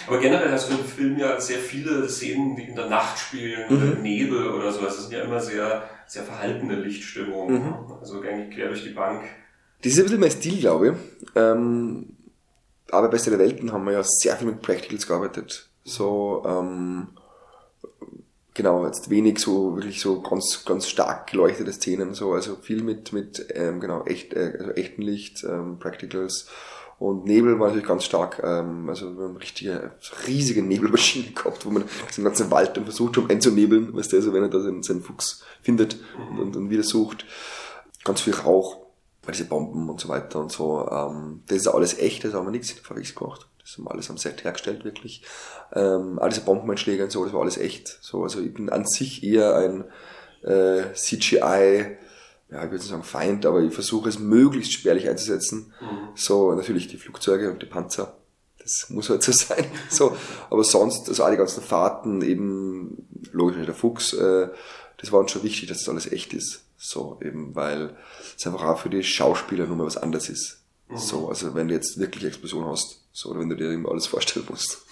[0.08, 3.70] Aber generell hast du im Film ja sehr viele Szenen, die in der Nacht spielen
[3.70, 3.78] mhm.
[3.78, 4.82] oder im Nebel oder so.
[4.82, 7.64] Das sind ja immer sehr, sehr verhaltene Lichtstimmungen.
[7.64, 7.94] Mhm.
[8.00, 9.24] Also eigentlich quer durch die Bank.
[9.82, 10.94] Das ist ein bisschen mein Stil, glaube ich.
[11.36, 12.18] Ähm,
[12.90, 15.68] aber bei der Welten haben wir ja sehr viel mit Practicals gearbeitet.
[15.84, 17.08] So, ähm,
[18.54, 23.12] genau, jetzt wenig so wirklich so ganz, ganz stark geleuchtete Szenen, so, also viel mit,
[23.14, 26.48] mit ähm, genau, echt, äh, also echten Licht, ähm, Practicals
[27.00, 29.92] und Nebel war natürlich ganz stark, ähm, also wir haben richtige,
[30.28, 31.84] riesige Nebelmaschine gehabt, wo man
[32.16, 35.02] den ganzen Wald dann versucht haben einzunebeln, weißt du, also wenn er da seinen, seinen
[35.02, 35.98] Fuchs findet
[36.40, 37.26] und, und wieder sucht.
[38.04, 38.78] Ganz viel Rauch,
[39.32, 40.88] diese Bomben und so weiter und so.
[40.90, 43.48] Ähm, das ist alles echt, das haben wir nichts in der VX gemacht.
[43.62, 45.24] Das haben wir alles am Set hergestellt, wirklich.
[45.74, 47.88] Ähm, all diese Bombeneinschläge und so, das war alles echt.
[48.02, 49.86] So, also ich bin an sich eher ein
[50.44, 51.98] äh, CGI
[52.54, 55.74] ja, ich würde nicht sagen Feind, aber ich versuche es möglichst spärlich einzusetzen.
[55.82, 56.10] Mhm.
[56.16, 58.16] So, natürlich die Flugzeuge und die Panzer.
[58.60, 59.66] Das muss halt so sein.
[59.90, 60.16] So,
[60.52, 64.50] aber sonst, also alle ganzen Fahrten, eben, logisch der Fuchs, äh,
[64.98, 66.64] das war uns schon wichtig, dass das alles echt ist.
[66.78, 67.98] So, eben, weil
[68.38, 70.60] es einfach auch für die Schauspieler nur mal was anderes ist.
[70.90, 70.98] Mhm.
[70.98, 74.06] So, also wenn du jetzt wirklich Explosion hast, so, oder wenn du dir eben alles
[74.06, 74.86] vorstellen musst.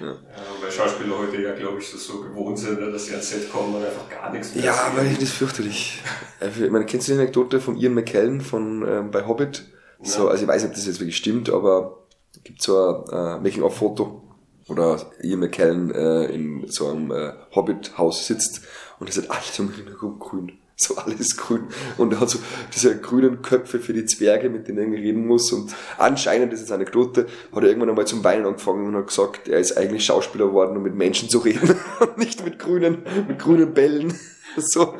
[0.00, 0.06] Ja.
[0.06, 0.14] ja,
[0.60, 3.50] weil Schauspieler heute ja, glaube ich, das so gewohnt sind, ne, dass sie ans Set
[3.50, 6.02] kommen und einfach gar nichts mehr Ja, weil das ist fürchterlich.
[6.40, 9.64] Äh, ich meine, kennst du die Anekdote von Ian McKellen von, ähm, bei Hobbit?
[10.00, 10.08] Ja.
[10.08, 13.38] So, also ich weiß nicht, ob das jetzt wirklich stimmt, aber es gibt so ein
[13.38, 14.22] äh, Making-of-Foto,
[14.68, 18.62] oder Ian McKellen äh, in so einem äh, Hobbit-Haus sitzt
[18.98, 19.72] und es hat alles um
[20.18, 21.64] grün so alles grün.
[21.96, 22.38] Und er hat so
[22.74, 25.52] diese grünen Köpfe für die Zwerge, mit denen er reden muss.
[25.52, 29.08] Und anscheinend, das ist eine Anekdote, hat er irgendwann einmal zum Weinen angefangen und hat
[29.08, 31.74] gesagt, er ist eigentlich Schauspieler geworden, um mit Menschen zu reden.
[32.00, 34.14] und nicht mit grünen, mit grünen Bällen.
[34.56, 34.94] so.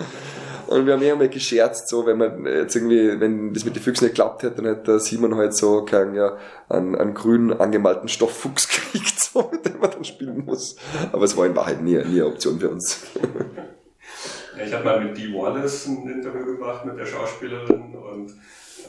[0.66, 4.04] Und wir haben irgendwann gescherzt, so, wenn man jetzt irgendwie, wenn das mit den Füchsen
[4.04, 6.36] nicht geklappt hätte, dann hätte Simon halt so keinen, ja,
[6.68, 10.76] einen, einen grünen angemalten Stofffuchs gekriegt, so, mit dem man dann spielen muss.
[11.12, 13.00] Aber es war in Wahrheit nie, nie eine Option für uns.
[14.64, 18.30] Ich habe mal mit Dee Wallace ein Interview gemacht mit der Schauspielerin und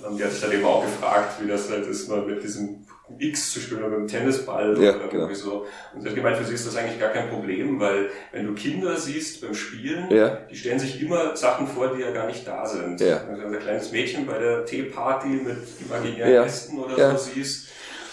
[0.06, 2.86] ähm, die hat sich dann eben auch gefragt, wie das halt ist, mal mit diesem
[3.18, 5.34] X zu spielen oder mit dem Tennisball ja, oder irgendwie genau.
[5.34, 5.66] so.
[5.94, 8.54] Und sie hat gemeint, für sie ist das eigentlich gar kein Problem, weil wenn du
[8.54, 10.38] Kinder siehst beim Spielen, ja.
[10.50, 13.02] die stellen sich immer Sachen vor, die ja gar nicht da sind.
[13.02, 13.24] Ja.
[13.28, 16.44] Also ein kleines Mädchen bei der Teeparty mit imaginären.
[16.44, 17.70] Gästen oder so siehst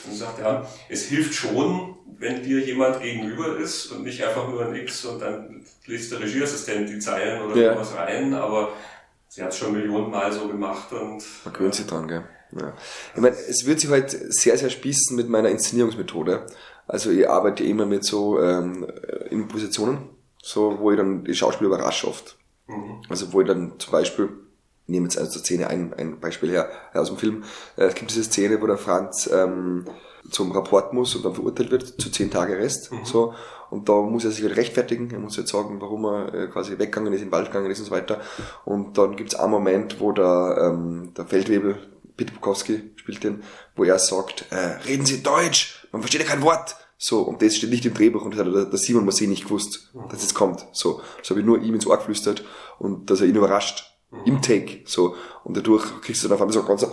[0.06, 4.64] und sagt, ja, es hilft schon, wenn dir jemand gegenüber ist und nicht einfach nur
[4.64, 7.76] ein X und dann liest der Regieassistent die Zeilen oder ja.
[7.76, 8.72] was rein, aber
[9.28, 11.22] sie hat es schon Millionen Mal so gemacht und.
[11.44, 12.24] Man gewöhnt sich dran, gell?
[12.52, 12.72] Ja.
[13.14, 16.46] Ich meine, es wird sich halt sehr, sehr spießen mit meiner Inszenierungsmethode.
[16.86, 18.86] Also ich arbeite immer mit so ähm,
[19.30, 20.08] Impositionen,
[20.40, 22.36] so wo ich dann die Schauspieler überrasche oft.
[22.68, 23.02] Mhm.
[23.08, 24.28] Also wo ich dann zum Beispiel
[24.86, 27.44] nehme jetzt also Szene ein, ein Beispiel her aus dem Film.
[27.76, 29.84] Äh, es gibt diese Szene, wo der Franz ähm,
[30.30, 32.92] zum Rapport muss und dann verurteilt wird zu zehn Tage Rest.
[32.92, 33.04] Mhm.
[33.04, 33.34] So.
[33.70, 36.78] Und da muss er sich halt rechtfertigen, er muss jetzt sagen, warum er äh, quasi
[36.78, 38.20] weggegangen ist, in den Wald gegangen ist und so weiter.
[38.64, 41.76] Und dann gibt's einen Moment, wo der, ähm, der Feldwebel,
[42.16, 43.42] Peter Bukowski spielt den,
[43.74, 46.76] wo er sagt, äh, reden Sie Deutsch, man versteht ja kein Wort.
[46.98, 49.44] So, und das steht nicht im Drehbuch und das hat der, der Simon Marseille nicht
[49.44, 50.08] gewusst, mhm.
[50.08, 50.66] dass es kommt.
[50.72, 52.42] So, so habe ich nur ihm ins Ohr geflüstert
[52.78, 53.96] und dass er ihn überrascht.
[54.10, 54.18] Mhm.
[54.24, 54.80] Im Take.
[54.86, 55.14] So.
[55.44, 56.86] Und dadurch kriegst du dann auf einmal so ganz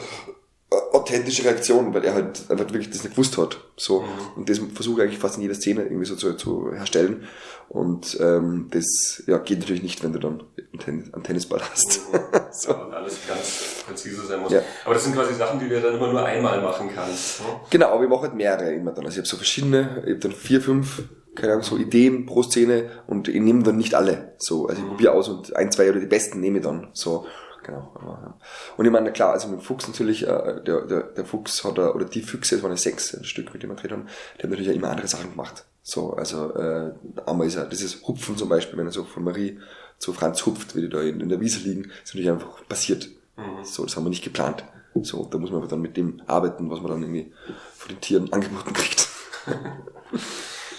[0.91, 3.57] authentische Reaktion, weil er halt einfach wirklich das nicht gewusst hat.
[3.77, 4.01] So.
[4.01, 4.07] Mhm.
[4.37, 7.23] Und das versuche ich eigentlich fast in jeder Szene irgendwie so zu, zu herstellen.
[7.69, 10.43] Und ähm, das ja, geht natürlich nicht, wenn du dann
[10.85, 12.01] einen Tennisball hast.
[12.11, 12.19] Mhm.
[12.51, 12.71] so.
[12.71, 14.51] Ja, und alles ganz präzise sein muss.
[14.51, 14.61] Ja.
[14.85, 17.41] Aber das sind quasi Sachen, die du dann immer nur einmal machen kannst.
[17.41, 17.47] Ne?
[17.69, 19.05] Genau, aber ich mache halt mehrere immer dann.
[19.05, 21.03] Also ich habe so verschiedene, ich habe dann vier, fünf
[21.35, 24.35] keine Ahnung, so Ideen pro Szene und ich nehme dann nicht alle.
[24.37, 26.89] So, also ich probiere aus und ein, zwei oder die besten nehme ich dann.
[26.93, 27.25] So,
[27.63, 27.91] genau.
[28.01, 28.37] Ja.
[28.77, 31.77] Und ich meine, klar, also mit dem Fuchs natürlich, äh, der, der, der Fuchs hat,
[31.77, 34.07] er, oder die Füchse, das waren ja sechs ein Stück, mit dem wir gedreht haben,
[34.37, 35.65] die haben natürlich auch immer andere Sachen gemacht.
[35.81, 36.93] So, also äh,
[37.25, 39.59] einmal ist er, das ist Hupfen zum Beispiel, wenn er so von Marie
[39.97, 43.09] zu Franz hupft, wie die da in, in der Wiese liegen, ist natürlich einfach passiert.
[43.37, 43.63] Mhm.
[43.63, 44.63] So, das haben wir nicht geplant.
[45.01, 47.33] So, da muss man aber dann mit dem arbeiten, was man dann irgendwie
[47.75, 49.09] von den Tieren angeboten kriegt.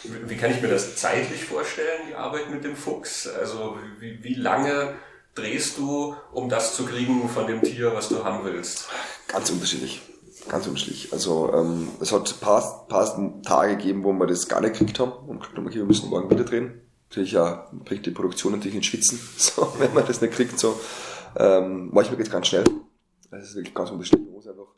[0.05, 3.27] Wie kann ich mir das zeitlich vorstellen, die Arbeit mit dem Fuchs?
[3.27, 4.95] Also wie, wie lange
[5.35, 8.89] drehst du, um das zu kriegen von dem Tier, was du haben willst?
[9.29, 10.03] Ganz unterschiedlich.
[10.49, 11.13] Ganz unterschiedlich.
[11.13, 15.01] Also ähm, es hat ein paar, paar Tage gegeben, wo wir das gar nicht gekriegt
[15.01, 16.81] haben und gesagt haben, okay, wir müssen morgen wieder drehen.
[17.09, 20.59] Natürlich ja, bringt die Produktion natürlich ins Schwitzen, so, wenn man das nicht kriegt.
[20.59, 20.79] So.
[21.37, 22.65] Ähm, manchmal geht es ganz schnell.
[23.31, 24.27] Das ist wirklich ganz unterschiedlich.
[24.27, 24.69] Man muss einfach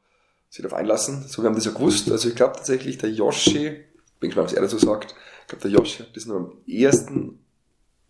[0.49, 1.25] sich darauf einlassen.
[1.29, 2.11] So, wir haben das ja gewusst.
[2.11, 3.85] Also ich glaube tatsächlich, der Yoshi,
[4.21, 5.15] bin gespannt, was er dazu sagt.
[5.43, 7.45] Ich glaube, der Josh hat das nur am ersten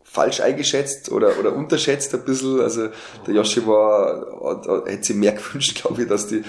[0.08, 2.60] falsch eingeschätzt oder, oder unterschätzt ein bisschen.
[2.60, 2.88] Also
[3.26, 6.42] der Joshi war, hätte sich mehr gewünscht, glaube ich, dass die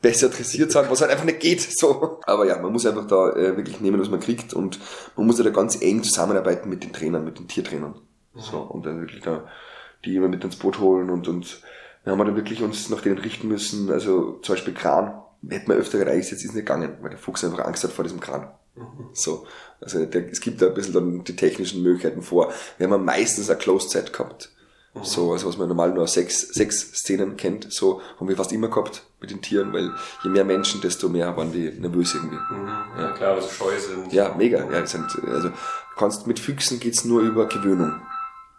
[0.00, 1.60] besser dressiert sind, was halt einfach nicht geht.
[1.60, 2.20] So.
[2.24, 4.78] Aber ja, man muss einfach da äh, wirklich nehmen, was man kriegt und
[5.16, 7.94] man muss ja da ganz eng zusammenarbeiten mit den Trainern, mit den Tiertrainern.
[8.34, 9.48] So, und dann wirklich da
[10.04, 11.60] die immer mit ins Boot holen und, und
[12.04, 13.90] wir haben dann wirklich uns nach denen richten müssen.
[13.90, 17.44] Also zum Beispiel Kran hätten wir öfter gereicht, jetzt ist nicht gegangen, weil der Fuchs
[17.44, 18.50] einfach Angst hat vor diesem Kran.
[19.12, 19.46] So.
[19.80, 22.52] Also der, es gibt da ein bisschen dann die technischen Möglichkeiten vor.
[22.78, 24.50] Wir haben meistens eine Closed Set gehabt.
[24.94, 25.04] Mhm.
[25.04, 28.68] So, also was man normal nur sechs, sechs Szenen kennt, so haben wir fast immer
[28.68, 29.92] gehabt mit den Tieren, weil
[30.24, 32.36] je mehr Menschen, desto mehr waren die nervös irgendwie.
[32.36, 32.68] Mhm.
[32.98, 34.12] Ja, klar, weil sie scheu sind.
[34.12, 34.70] Ja, mega.
[34.70, 35.50] Ja, sind, also
[35.96, 38.00] kannst mit Füchsen geht's nur über Gewöhnung.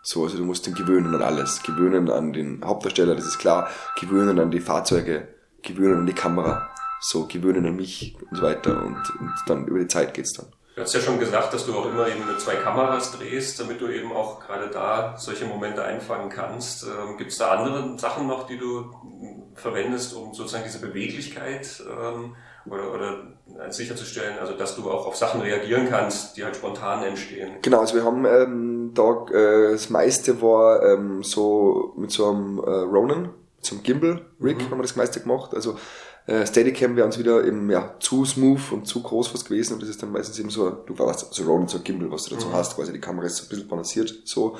[0.02, 1.62] So, also du musst den gewöhnen an alles.
[1.64, 3.70] Gewöhnen an den Hauptdarsteller, das ist klar.
[4.00, 5.28] Gewöhnen an die Fahrzeuge,
[5.62, 9.80] gewöhnen an die Kamera so gewöhnen an mich und so weiter und, und dann über
[9.80, 10.48] die Zeit geht's dann.
[10.80, 13.82] Du hast ja schon gesagt, dass du auch immer eben mit zwei Kameras drehst, damit
[13.82, 16.86] du eben auch gerade da solche Momente einfangen kannst.
[16.86, 18.86] Ähm, Gibt es da andere Sachen noch, die du
[19.56, 22.34] verwendest, um sozusagen diese Beweglichkeit ähm,
[22.66, 27.58] oder, oder sicherzustellen, also dass du auch auf Sachen reagieren kannst, die halt spontan entstehen?
[27.62, 32.58] Genau, also wir haben ähm, da äh, das meiste war ähm, so mit so einem
[32.58, 34.72] äh, Ronin, mit so einem Gimbal-Rig mhm.
[34.72, 35.54] haben wir das meiste gemacht.
[35.54, 35.78] Also
[36.30, 39.82] äh, Steadicam wäre uns wieder eben ja, zu smooth und zu groß was gewesen und
[39.82, 42.50] das ist dann meistens eben so, du weißt, so Ronin, so Gimbal, was du dazu
[42.50, 42.54] mhm.
[42.54, 44.56] hast, quasi die Kamera ist so ein bisschen balanciert, so.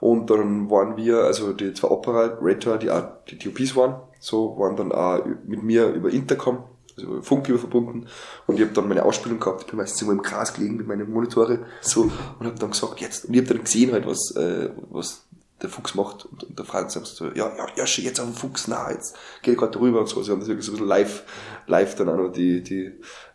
[0.00, 4.74] Und dann waren wir, also die zwei Operator, die auch die TOPs waren, so, waren
[4.76, 6.64] dann auch mit mir über Intercom,
[6.96, 8.06] also Funkgeber verbunden
[8.48, 10.88] und ich habe dann meine Ausspielung gehabt, ich bin meistens immer im Gras gelegen mit
[10.88, 14.34] meinen Monitore so und habe dann gesagt, jetzt, und ich habe dann gesehen halt, was,
[14.34, 15.24] äh, was
[15.62, 18.34] der Fuchs macht und, und der Franz sagt so, ja, ja, ja, jetzt auf den
[18.34, 20.22] Fuchs, na, jetzt geht gerade drüber und so.
[20.22, 21.24] Sie haben das wirklich so ein bisschen live,
[21.66, 22.92] live dann auch noch die, die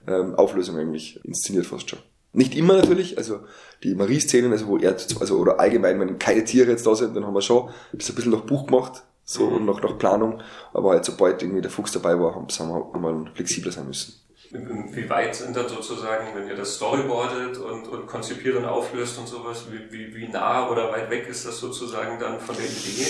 [0.08, 2.00] ähm, Auflösung eigentlich inszeniert fast schon.
[2.34, 3.40] Nicht immer natürlich, also
[3.84, 7.26] die Marie-Szenen, also wo er, also oder allgemein, wenn keine Tiere jetzt da sind, dann
[7.26, 10.42] haben wir schon das ein bisschen nach Buch gemacht, so und nach, nach Planung,
[10.74, 14.27] aber halt sobald irgendwie der Fuchs dabei war, haben, haben wir, wir flexibler sein müssen.
[14.52, 19.28] Wie weit sind dann sozusagen, wenn ihr das storyboardet und, und konzipiert und auflöst und
[19.28, 23.08] sowas, wie, wie, wie nah oder weit weg ist das sozusagen dann von der Idee?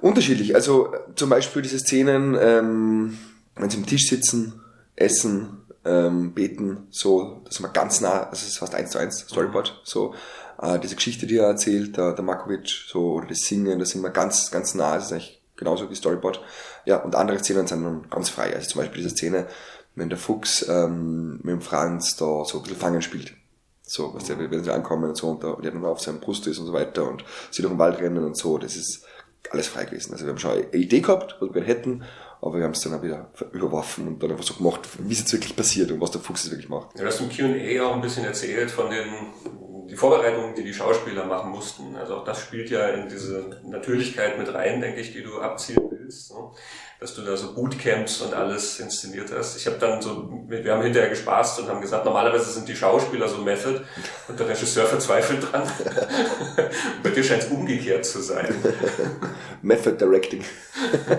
[0.00, 0.54] Unterschiedlich.
[0.54, 3.18] Also zum Beispiel diese Szenen, ähm,
[3.56, 4.60] wenn sie am Tisch sitzen,
[4.96, 8.98] essen, ähm, beten, so, das ist mal ganz nah, also das ist fast eins zu
[8.98, 9.80] eins Storyboard, mhm.
[9.84, 10.14] so.
[10.60, 14.02] Äh, diese Geschichte, die er erzählt, der, der Markovic, so, oder das Singen, das sind
[14.02, 16.40] wir ganz, ganz nah, das ist eigentlich genauso wie Storyboard.
[16.84, 18.54] Ja, und andere Szenen sind dann ganz frei.
[18.54, 19.46] Also zum Beispiel diese Szene,
[19.94, 23.34] wenn der Fuchs ähm, mit dem Franz da so ein bisschen Fangen spielt.
[23.82, 26.58] So, was der, wenn sie ankommen und so und, der dann auf seinem Brust ist
[26.58, 29.04] und so weiter und sie durch den Wald rennen und so, das ist
[29.50, 30.12] alles frei gewesen.
[30.12, 32.04] Also wir haben schon eine Idee gehabt, was wir hätten,
[32.40, 35.18] aber wir haben es dann auch wieder überworfen und dann einfach so gemacht, wie es
[35.18, 36.96] jetzt wirklich passiert und was der Fuchs jetzt wirklich macht.
[36.96, 39.08] Ja, du hast im Q&A auch ein bisschen erzählt von den
[39.90, 41.96] die Vorbereitungen, die die Schauspieler machen mussten.
[41.96, 45.82] Also auch das spielt ja in diese Natürlichkeit mit rein, denke ich, die du abzielen
[45.89, 45.89] willst.
[46.10, 46.32] Bist.
[46.32, 46.38] Ne?
[46.98, 49.56] Dass du da so Bootcamps und alles inszeniert hast.
[49.56, 53.28] Ich habe dann so, wir haben hinterher gespaßt und haben gesagt, normalerweise sind die Schauspieler
[53.28, 53.80] so Method
[54.28, 55.62] und der Regisseur verzweifelt dran.
[57.02, 58.52] bei dir scheint es umgekehrt zu sein.
[59.62, 60.42] Method Directing.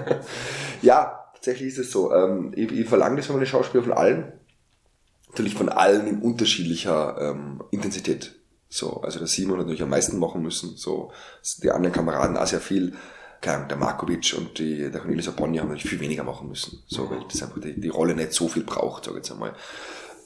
[0.82, 2.14] ja, tatsächlich ist es so.
[2.14, 4.34] Ähm, ich, ich verlange das von meinen Schauspielern von allen.
[5.30, 8.36] Natürlich von allen in unterschiedlicher ähm, Intensität.
[8.68, 10.76] So, also der Simon hat natürlich am meisten machen müssen.
[10.76, 11.12] So,
[11.64, 12.94] die anderen Kameraden auch sehr viel.
[13.42, 16.84] Keine der Markovic und die, der Cornelis Abonni haben natürlich viel weniger machen müssen.
[16.88, 19.54] So, weil das einfach die, die Rolle nicht so viel braucht, sage ich jetzt einmal.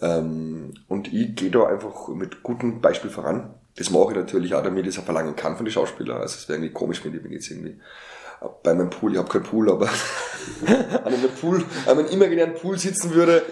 [0.01, 3.53] Ähm, und ich gehe da einfach mit gutem Beispiel voran.
[3.77, 6.21] Das mache ich natürlich auch, damit ich es auch verlangen kann von den Schauspielern.
[6.21, 7.77] Also es wäre irgendwie komisch, wenn ich bin jetzt irgendwie
[8.63, 9.87] bei meinem Pool, ich habe keinen Pool, aber
[10.67, 13.43] an einem Pool, an einem imaginären Pool sitzen würde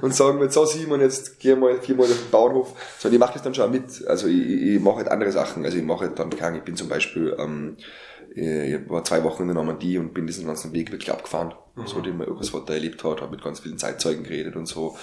[0.00, 2.74] und sagen würde, so Simon, jetzt geh mal viermal auf den Bauernhof.
[2.98, 4.06] So, ich mache das dann schon mit.
[4.06, 5.64] Also ich, ich mache halt andere Sachen.
[5.64, 7.76] Also ich mache halt dann, keine ich bin zum Beispiel, ähm,
[8.34, 11.54] ich war zwei Wochen in der Normandie und bin diesen ganzen Weg wirklich abgefahren.
[11.74, 11.86] Mhm.
[11.86, 14.96] So, den man Urgroßvater erlebt hat, habe mit ganz vielen Zeitzeugen geredet und so.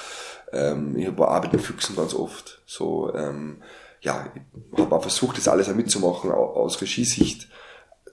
[0.51, 2.61] Ähm, ich war auch mit Füchsen ganz oft.
[2.65, 3.61] So, ähm,
[4.01, 4.32] ja,
[4.73, 7.49] ich habe auch versucht, das alles auch mitzumachen aus Regiesicht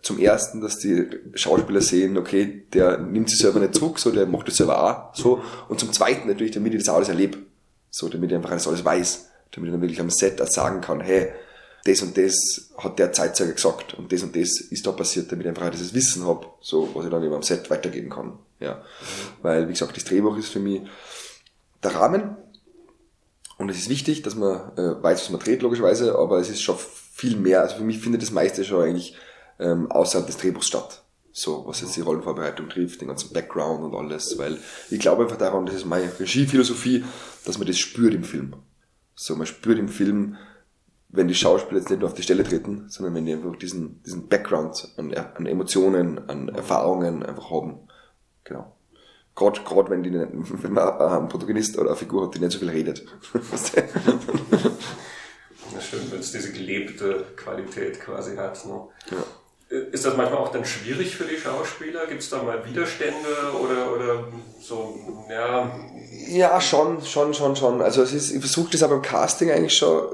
[0.02, 4.26] zum ersten, dass die Schauspieler sehen, okay, der nimmt sich selber nicht zurück, so, der
[4.26, 5.42] macht das selber auch, so.
[5.68, 7.38] Und zum zweiten natürlich, damit ich das alles erlebe.
[7.90, 9.30] So, damit ich einfach das alles weiß.
[9.52, 11.32] Damit ich dann wirklich am Set auch sagen kann, hey,
[11.86, 15.46] das und das hat der Zeitzeuge gesagt und das und das ist da passiert, damit
[15.46, 18.38] ich einfach dieses Wissen habe, so, was ich dann eben am Set weitergeben kann.
[18.60, 18.82] Ja.
[19.42, 20.82] Weil, wie gesagt, das Drehbuch ist für mich
[21.82, 22.36] der Rahmen.
[23.58, 26.62] Und es ist wichtig, dass man äh, weiß, was man dreht, logischerweise, aber es ist
[26.62, 26.76] schon
[27.12, 27.62] viel mehr.
[27.62, 29.16] Also für mich findet das meiste schon eigentlich
[29.58, 31.02] ähm, außerhalb des Drehbuchs statt.
[31.32, 34.58] So, was jetzt die Rollenvorbereitung trifft, den ganzen Background und alles, weil
[34.90, 37.04] ich glaube einfach daran, das ist meine Regiephilosophie,
[37.44, 38.56] dass man das spürt im Film.
[39.14, 40.36] So, man spürt im Film,
[41.08, 44.02] wenn die Schauspieler jetzt nicht nur auf die Stelle treten, sondern wenn die einfach diesen,
[44.02, 47.88] diesen Background an, an Emotionen, an Erfahrungen einfach haben.
[48.44, 48.76] Genau.
[49.34, 52.58] Gerade, gerade wenn, die wenn man einen Protagonist oder eine Figur hat, die nicht so
[52.58, 53.04] viel redet.
[53.32, 53.72] das
[55.80, 58.64] stimmt, wenn es diese gelebte Qualität quasi hat.
[58.66, 58.88] Ne?
[59.10, 59.24] Ja.
[59.68, 62.06] Ist das manchmal auch dann schwierig für die Schauspieler?
[62.06, 63.16] Gibt es da mal Widerstände
[63.60, 64.24] oder, oder
[64.60, 64.96] so,
[65.28, 65.74] ja?
[66.28, 67.82] Ja, schon, schon, schon, schon.
[67.82, 70.04] Also es ist, ich versuche das aber im Casting eigentlich schon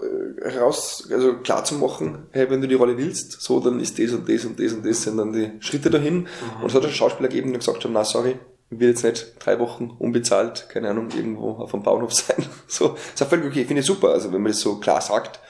[0.41, 3.99] äh, raus, also klar zu machen, hey, wenn du die Rolle willst, so, dann ist
[3.99, 6.21] das und das und das und das sind dann die Schritte dahin.
[6.21, 6.63] Mhm.
[6.63, 8.39] Und es hat einen Schauspieler gegeben, der gesagt hat, na sorry,
[8.71, 12.47] ich will jetzt nicht drei Wochen unbezahlt, keine Ahnung, irgendwo auf dem Bauernhof sein.
[12.67, 14.09] So, ist auch völlig okay, finde ich super.
[14.09, 15.41] Also wenn man das so klar sagt,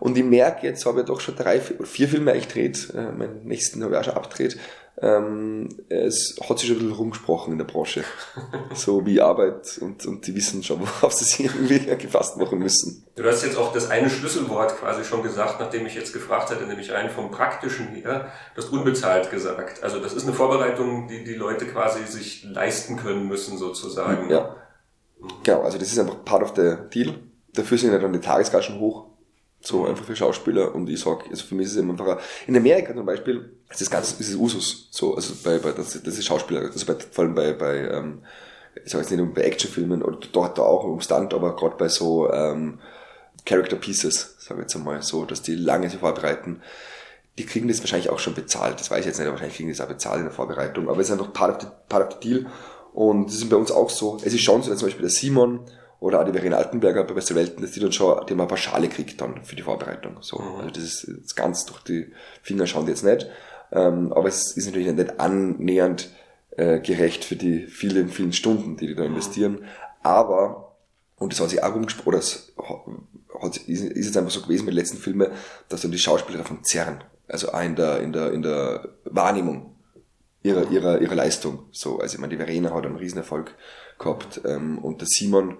[0.00, 3.44] und ich merke, jetzt habe ich doch schon drei, vier Filme eigentlich gedreht, äh, meinen
[3.44, 4.58] nächsten habe ich auch schon abgedreht.
[5.02, 8.04] Ähm, es hat sich schon ein bisschen rumgesprochen in der Branche.
[8.74, 13.06] so wie Arbeit und, und die wissen schon, worauf sie sich irgendwie gefasst machen müssen.
[13.16, 16.66] Du hast jetzt auch das eine Schlüsselwort quasi schon gesagt, nachdem ich jetzt gefragt hatte,
[16.66, 19.82] nämlich rein vom Praktischen her, du hast unbezahlt gesagt.
[19.82, 24.30] Also das ist eine Vorbereitung, die die Leute quasi sich leisten können müssen sozusagen.
[24.30, 24.56] Ja.
[25.42, 27.14] Genau, also das ist einfach part of the deal.
[27.52, 29.09] Dafür sind ja dann die Tagesgagen hoch.
[29.60, 30.74] So einfach für Schauspieler.
[30.74, 33.90] Und ich sag, also für mich ist es einfach, in Amerika zum Beispiel, ist das
[33.90, 34.88] ganz, ist es Usus.
[34.90, 38.22] So, also bei, bei, das, das ist Schauspieler, also bei, vor allem bei, bei, ähm,
[38.84, 41.88] ich sag jetzt nicht um bei Actionfilmen oder dort auch um Stunt, aber gerade bei
[41.88, 42.78] so, ähm,
[43.44, 46.62] Character Pieces, sag ich jetzt einmal, so, dass die lange sich vorbereiten.
[47.38, 48.80] Die kriegen das wahrscheinlich auch schon bezahlt.
[48.80, 50.88] Das weiß ich jetzt nicht, aber wahrscheinlich kriegen die das auch bezahlt in der Vorbereitung.
[50.88, 52.46] Aber es ist einfach part of the, part of the deal.
[52.92, 54.18] Und das ist bei uns auch so.
[54.22, 55.60] Es ist schon so, zum Beispiel der Simon,
[56.00, 58.48] oder auch die Verena Altenberger bei Beste Welten, dass die dann schon, die haben ein
[58.48, 60.16] paar Schale kriegt dann für die Vorbereitung.
[60.22, 60.38] So.
[60.38, 60.56] Mhm.
[60.56, 63.26] Also das ist jetzt ganz durch die Finger schauen die jetzt nicht.
[63.70, 66.10] Ähm, aber es ist natürlich nicht annähernd
[66.56, 69.10] äh, gerecht für die vielen, vielen Stunden, die die da mhm.
[69.10, 69.64] investieren.
[70.02, 70.76] Aber,
[71.16, 72.54] und das hat sich auch rumgesprochen, oder es
[73.40, 75.30] hat, ist, ist jetzt einfach so gewesen mit den letzten Filmen,
[75.68, 77.04] dass dann die Schauspieler davon zerren.
[77.28, 79.76] Also auch in der, in der, in der Wahrnehmung
[80.42, 81.66] ihrer, ihrer, ihrer Leistung.
[81.70, 83.54] So, also ich meine, die Verena hat einen Riesenerfolg
[83.98, 85.58] gehabt, ähm, und der Simon,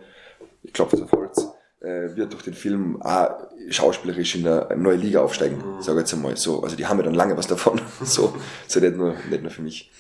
[0.63, 1.49] ich glaube, auf Holz,
[1.81, 3.31] äh, wird durch den Film auch
[3.71, 5.83] schauspielerisch in eine neue Liga aufsteigen, mhm.
[5.83, 6.63] sage ich jetzt einmal so.
[6.63, 7.81] Also die haben ja dann lange was davon.
[8.03, 8.35] so,
[8.67, 9.91] so nicht nur, nicht nur für mich.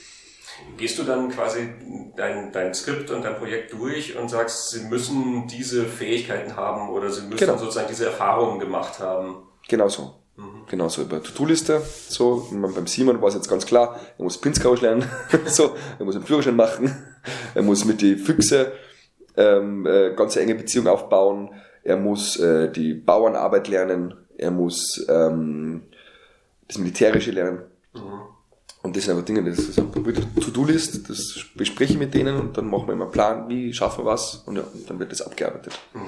[0.76, 1.70] Gehst du dann quasi
[2.16, 7.10] dein, dein Skript und dein Projekt durch und sagst, sie müssen diese Fähigkeiten haben oder
[7.10, 7.56] sie müssen genau.
[7.56, 9.46] sozusagen diese Erfahrungen gemacht haben?
[9.68, 10.14] Genau so.
[10.36, 10.66] Mhm.
[10.68, 11.82] Genau so über To-Do-Liste.
[12.08, 15.08] So, beim Simon war es jetzt ganz klar, er muss Pinzkausch lernen,
[15.46, 16.94] so, er muss einen Führerschein machen,
[17.54, 18.72] er muss mit die Füchse
[19.36, 21.50] ähm, äh, ganz enge Beziehung aufbauen.
[21.82, 24.14] Er muss äh, die Bauernarbeit lernen.
[24.36, 25.82] Er muss ähm,
[26.68, 27.62] das Militärische lernen.
[27.94, 28.00] Mhm.
[28.82, 32.56] Und das sind einfach Dinge, das ist wirklich To-Do-List, das bespreche ich mit denen und
[32.56, 35.12] dann machen wir immer einen Plan, wie schaffen wir was und, ja, und dann wird
[35.12, 35.78] das abgearbeitet.
[35.92, 36.00] Mhm.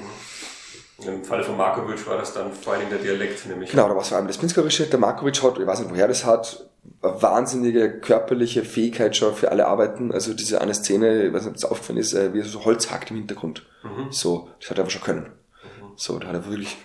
[1.07, 3.71] Im Falle von Markovic war das dann vor allem der Dialekt, nämlich.
[3.71, 4.87] Genau, da war es vor allem das Pinskarische.
[4.87, 6.69] Der Markovic hat, ich weiß nicht, woher das hat,
[7.03, 10.13] eine wahnsinnige körperliche Fähigkeit schon für alle Arbeiten.
[10.13, 12.65] Also diese eine Szene, ich weiß nicht, ob das aufgefallen ist, äh, wie er so
[12.65, 13.67] Holz hackt im Hintergrund.
[13.83, 14.11] Mhm.
[14.11, 15.27] So, das hat er aber schon können.
[15.63, 15.93] Mhm.
[15.97, 16.77] So, da hat er wirklich,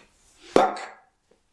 [0.53, 0.79] back,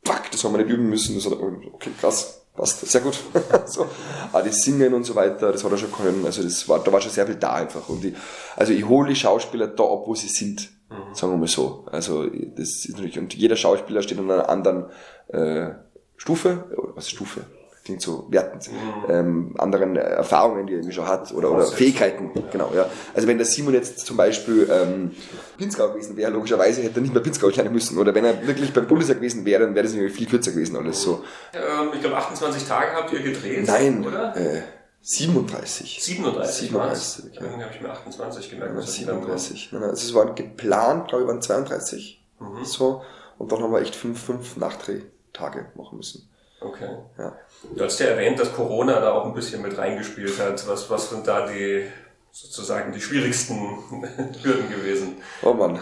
[0.03, 1.15] back, das haben wir nicht üben müssen.
[1.15, 3.19] Das hat er, okay, krass, passt, sehr gut.
[3.67, 3.87] so.
[4.33, 6.25] Aber die Singen und so weiter, das hat er schon können.
[6.25, 7.89] Also das war, da war schon sehr viel da einfach.
[7.89, 8.15] Und die,
[8.57, 10.71] also ich hole die Schauspieler da ab, wo sie sind.
[10.95, 11.14] Mhm.
[11.14, 11.86] Sagen wir mal so.
[11.90, 14.86] Also das ist natürlich, und jeder Schauspieler steht an einer anderen
[15.28, 15.70] äh,
[16.16, 16.64] Stufe,
[16.95, 17.42] was ist Stufe?
[17.84, 19.11] klingt so wertend, mhm.
[19.11, 22.30] ähm, anderen Erfahrungen, die er irgendwie schon hat oder, oder Fähigkeiten.
[22.34, 22.42] Ja.
[22.51, 22.86] Genau, ja.
[23.14, 25.11] Also wenn der Simon jetzt zum Beispiel ähm,
[25.59, 27.99] Pinzgau gewesen wäre, logischerweise hätte er nicht mehr Pinzgau lernen müssen.
[27.99, 30.76] Oder wenn er wirklich beim Bundesjahr gewesen wäre, dann wäre das irgendwie viel kürzer gewesen
[30.76, 31.24] alles so.
[31.53, 34.34] Ähm, ich glaube 28 Tage habt ihr gedreht, Nein, oder?
[34.34, 34.62] Äh,
[35.07, 36.02] 37.
[36.02, 37.42] 37, 37 ja.
[37.42, 38.74] Dann habe ich mir 28 gemerkt.
[38.74, 39.68] Ja, 37.
[39.72, 42.24] Nein, also es waren geplant, glaube ich, waren 32.
[42.40, 42.64] Mhm.
[42.64, 43.02] So.
[43.36, 46.30] Und dann haben wir echt fünf, fünf Nachdrehtage machen müssen.
[46.59, 46.88] Okay.
[47.18, 47.36] Ja.
[47.76, 50.66] Du hast ja erwähnt, dass Corona da auch ein bisschen mit reingespielt hat.
[50.66, 51.84] Was, was sind da die
[52.30, 53.59] sozusagen die schwierigsten
[54.42, 55.16] Hürden gewesen?
[55.42, 55.78] Oh Mann,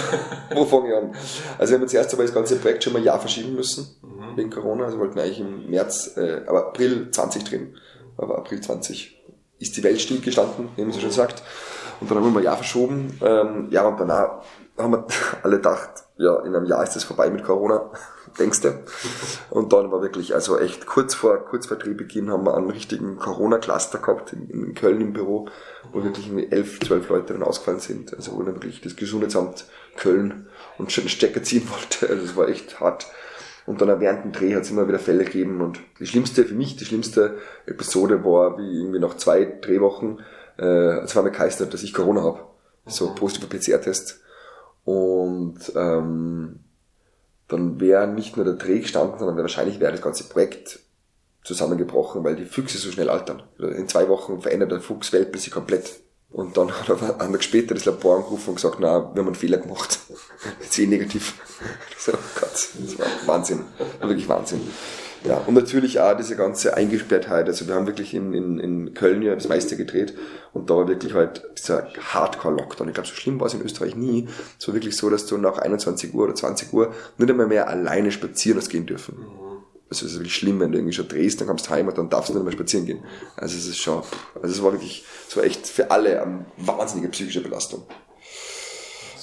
[0.54, 1.16] wo fange ich an?
[1.58, 3.96] Also wir haben jetzt erst einmal das ganze Projekt schon mal ein Jahr verschieben müssen,
[4.00, 4.36] mhm.
[4.36, 4.84] wegen Corona.
[4.84, 7.74] Also wollten wir eigentlich im März, äh, aber April 20 drin.
[8.20, 9.16] Aber April 20
[9.58, 11.42] ist die Welt stillgestanden, wie man so schon sagt.
[12.00, 13.18] Und dann haben wir ein Jahr verschoben.
[13.22, 14.42] Ähm, ja, und danach
[14.78, 15.06] haben wir
[15.42, 17.90] alle gedacht, ja, in einem Jahr ist das vorbei mit Corona,
[18.38, 18.84] denkst du.
[19.50, 23.18] Und dann war wirklich, also echt kurz vor, kurz vor Drehbeginn haben wir einen richtigen
[23.18, 25.48] Corona-Cluster gehabt in, in, Köln im Büro,
[25.92, 28.14] wo wirklich irgendwie elf, zwölf Leute dann ausgefallen sind.
[28.14, 29.64] Also wo dann wirklich das Gesundheitsamt
[29.96, 30.48] Köln
[30.78, 32.08] und schon einen Stecker ziehen wollte.
[32.08, 33.06] Also es war echt hart.
[33.70, 35.60] Und dann während dem Dreh hat es immer wieder Fälle gegeben.
[35.60, 40.18] Und die schlimmste, für mich, die schlimmste Episode war, wie irgendwie nach zwei Drehwochen,
[40.58, 42.40] äh, mir geheißen, dass ich Corona habe.
[42.86, 44.22] So positiver PCR-Test.
[44.84, 46.58] Und ähm,
[47.46, 50.80] dann wäre nicht nur der Dreh gestanden, sondern wahrscheinlich wäre das ganze Projekt
[51.44, 53.44] zusammengebrochen, weil die Füchse so schnell altern.
[53.56, 55.54] In zwei Wochen verändert der Fuchs Weltbild sich
[56.32, 59.26] Und dann hat er einen Tag später das Labor angerufen und gesagt, na, wir haben
[59.26, 59.98] einen Fehler gemacht.
[60.60, 61.34] Jetzt eh negativ.
[61.98, 63.60] So, Gott, das war Wahnsinn.
[63.98, 64.62] War wirklich Wahnsinn.
[65.24, 67.46] Ja, und natürlich auch diese ganze Eingesperrtheit.
[67.46, 70.14] Also wir haben wirklich in, in, in Köln ja das meiste gedreht
[70.54, 72.88] und da war wirklich halt dieser Hardcore-Lockdown.
[72.88, 74.28] Ich glaube, so schlimm war es in Österreich nie.
[74.58, 77.68] Es war wirklich so, dass du nach 21 Uhr oder 20 Uhr nicht einmal mehr
[77.68, 79.26] alleine spazieren gehen dürfen.
[79.90, 81.98] Also es ist wirklich schlimm, wenn du irgendwie schon drehst, dann kommst du heim und
[81.98, 83.04] dann darfst du nicht mehr spazieren gehen.
[83.36, 84.02] Also es ist schon,
[84.40, 87.84] also es war wirklich, es war echt für alle eine wahnsinnige psychische Belastung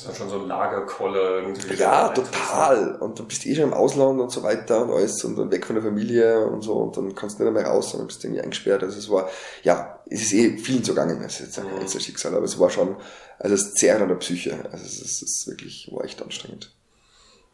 [0.07, 1.75] ja schon so ein Lagerkolle irgendwie.
[1.75, 2.95] Ja, total.
[2.95, 5.65] Und du bist eh schon im Ausland und so weiter und alles und dann weg
[5.65, 8.41] von der Familie und so und dann kannst du nicht mehr raus, sondern bist irgendwie
[8.41, 8.83] eingesperrt.
[8.83, 9.29] Also es war,
[9.63, 11.81] ja, es ist eh vielen so gegangen, es ist jetzt ein mhm.
[11.81, 12.95] Einzelschicksal, aber es war schon,
[13.39, 14.57] also es zehrt an der Psyche.
[14.71, 16.73] Also es ist, es ist wirklich, war echt anstrengend.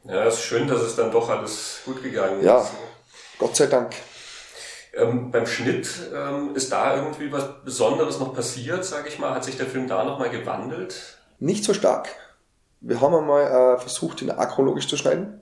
[0.06, 2.46] Ja, es ist schön, dass es dann doch alles gut gegangen ist.
[2.46, 2.70] Ja,
[3.40, 3.94] Gott sei Dank.
[4.96, 9.34] Ähm, beim Schnitt ähm, ist da irgendwie was Besonderes noch passiert, sage ich mal?
[9.34, 11.18] Hat sich der Film da nochmal gewandelt?
[11.40, 12.10] Nicht so stark.
[12.80, 15.42] Wir haben einmal äh, versucht, ihn akrologisch zu schneiden.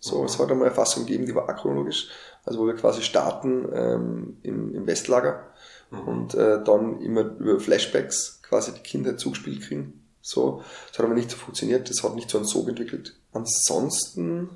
[0.00, 0.26] So, mhm.
[0.26, 2.08] es hat einmal eine Fassung gegeben, die war akrologisch,
[2.44, 5.52] also wo wir quasi starten ähm, im, im Westlager
[5.90, 6.00] mhm.
[6.08, 10.04] und äh, dann immer über Flashbacks quasi die Kinder zugespielt kriegen.
[10.22, 13.16] So, das hat aber nicht so funktioniert, das hat nicht so einen Sog entwickelt.
[13.32, 14.50] Ansonsten,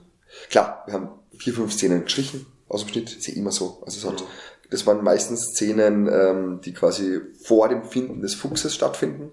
[0.49, 3.83] klar, wir haben vier, fünf Szenen gestrichen aus dem Schnitt, ist ja immer so.
[3.85, 4.69] Also es hat, mhm.
[4.71, 9.33] das waren meistens Szenen, ähm, die quasi vor dem Finden des Fuchses stattfinden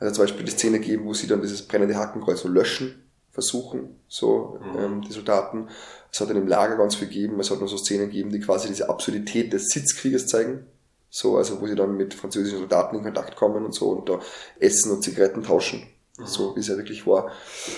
[0.00, 4.00] also zum Beispiel die Szene geben, wo sie dann dieses brennende Hakenkreuz so löschen versuchen,
[4.06, 4.78] so mhm.
[4.78, 5.68] ähm, die Soldaten.
[6.12, 8.40] Es hat dann im Lager ganz viel gegeben, es hat noch so Szenen gegeben, die
[8.40, 10.66] quasi diese Absurdität des Sitzkrieges zeigen.
[11.10, 14.20] So, also wo sie dann mit französischen Soldaten in Kontakt kommen und so und da
[14.58, 15.86] Essen und Zigaretten tauschen.
[16.18, 16.26] Mhm.
[16.26, 17.30] So wie es ja wirklich war.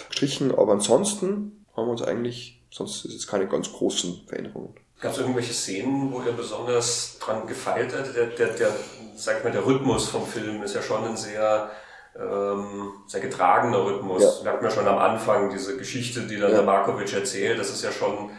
[0.09, 4.75] Gestrichen, aber ansonsten haben wir uns eigentlich, sonst ist es keine ganz großen Veränderungen.
[5.01, 8.15] Gab es irgendwelche Szenen, wo ihr besonders dran gefeilt hat?
[8.17, 8.71] Der, der, der,
[9.15, 11.71] sag ich mal, der Rhythmus vom Film ist ja schon ein sehr
[12.19, 14.23] ähm, sehr getragener Rhythmus.
[14.23, 14.45] Ja.
[14.45, 16.57] Wir hatten ja schon am Anfang diese Geschichte, die dann ja.
[16.59, 17.59] der Markovic erzählt.
[17.59, 18.31] Das ist ja schon,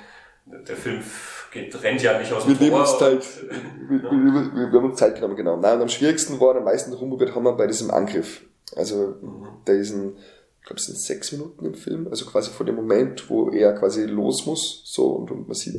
[0.46, 1.04] der Film
[1.52, 2.82] geht, rennt ja nicht aus dem wir Tor.
[2.82, 3.26] Uns Zeit,
[3.90, 5.58] wir, wir, wir, wir, haben uns Zeit genommen, genau.
[5.58, 8.42] Nein, und am schwierigsten war, am meisten rumprobiert haben wir bei diesem Angriff.
[8.76, 9.48] Also, mhm.
[9.66, 10.18] da ist ein,
[10.60, 13.74] ich glaube, es sind sechs Minuten im Film, also quasi vor dem Moment, wo er
[13.74, 15.76] quasi los muss, so, und, und man sieht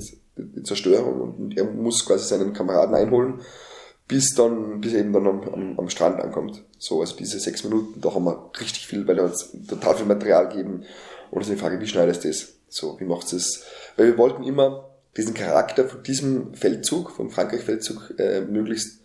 [0.62, 3.40] Zerstörung und er muss quasi seinen Kameraden einholen
[4.08, 6.64] bis dann, bis eben dann am, am, am Strand ankommt.
[6.78, 10.06] So, also diese sechs Minuten, da haben wir richtig viel, weil wir uns total viel
[10.06, 10.84] Material geben.
[11.30, 12.54] Und es ist die Frage, wie schneidest du das?
[12.70, 13.64] So, wie macht es?
[13.96, 19.00] Weil wir wollten immer diesen Charakter von diesem Feldzug, vom Frankreich-Feldzug, äh, möglichst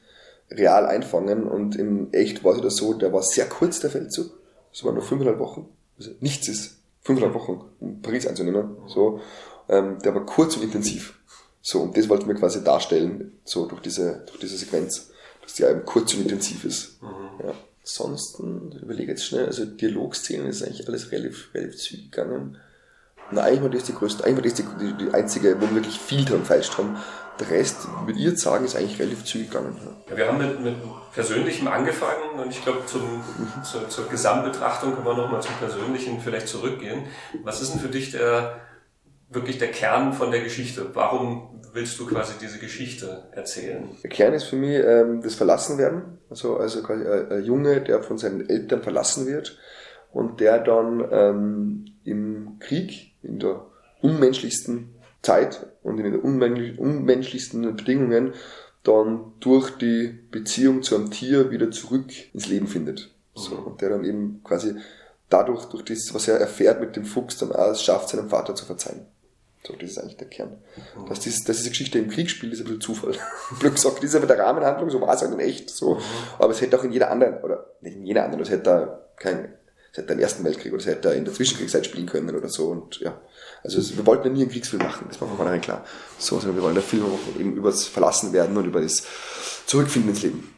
[0.49, 1.43] real einfangen.
[1.47, 4.31] Und in echt war es das so, der war sehr kurz, der Feldzug.
[4.71, 5.67] Es waren nur fünfeinhalb Wochen.
[5.97, 8.77] Also nichts ist fünfeinhalb Wochen, um Paris einzunehmen.
[8.87, 9.19] So,
[9.67, 11.19] ähm, der war kurz und intensiv.
[11.65, 15.11] So, und das wollten wir quasi darstellen, so durch diese, durch diese Sequenz,
[15.41, 17.01] dass die eben kurz und intensiv ist.
[17.01, 17.45] Mhm.
[17.45, 17.53] Ja.
[17.81, 22.57] Ansonsten, ich überlege jetzt schnell, also Dialogszenen ist eigentlich alles relativ, relativ zügig gegangen.
[23.31, 25.75] Na, eigentlich war das die größte, eigentlich war das die, die, die einzige, wo wir
[25.75, 26.97] wirklich viel dran falsch haben.
[27.39, 29.77] Der Rest, würde ich jetzt sagen, ist eigentlich relativ zügig gegangen.
[30.09, 30.75] Ja, wir haben mit, mit
[31.13, 33.63] Persönlichem angefangen und ich glaube, zum, mhm.
[33.63, 37.05] zur, zur Gesamtbetrachtung können wir nochmal zum Persönlichen vielleicht zurückgehen.
[37.43, 38.59] Was ist denn für dich der,
[39.33, 40.89] wirklich der Kern von der Geschichte?
[40.93, 43.89] Warum willst du quasi diese Geschichte erzählen?
[44.03, 46.19] Der Kern ist für mich ähm, das Verlassenwerden.
[46.29, 49.57] Also, also quasi ein, ein Junge, der von seinen Eltern verlassen wird
[50.11, 53.65] und der dann ähm, im Krieg, in der
[54.01, 58.33] unmenschlichsten Zeit und in den unmenschlichsten Bedingungen
[58.83, 63.11] dann durch die Beziehung zu einem Tier wieder zurück ins Leben findet.
[63.33, 64.75] So, und der dann eben quasi
[65.29, 68.53] dadurch, durch das, was er erfährt mit dem Fuchs, dann auch es schafft, seinem Vater
[68.55, 69.05] zu verzeihen.
[69.65, 70.57] So, das ist eigentlich der Kern.
[70.97, 71.07] Mhm.
[71.07, 73.13] Dass, dieses, dass diese Geschichte im Krieg spielt, ist ein bisschen Zufall.
[73.59, 75.69] Blöd gesagt, das ist aber der Rahmenhandlung, so war es halt in echt.
[75.69, 75.95] So.
[75.95, 75.99] Mhm.
[76.39, 78.99] Aber es hätte auch in jeder anderen, oder nicht in jeder anderen, es hätte da
[79.15, 79.53] kein,
[79.91, 82.49] es hätte im Ersten Weltkrieg oder es hätte da in der Zwischenkriegszeit spielen können oder
[82.49, 82.67] so.
[82.67, 83.21] Und ja.
[83.63, 85.85] Also es, wir wollten ja nie einen Kriegsfilm machen, das war von vornherein klar.
[86.17, 87.05] So, sondern wir wollen einen Film
[87.39, 89.03] eben über das Verlassenwerden und über das
[89.65, 90.53] Zurückfinden ins Leben.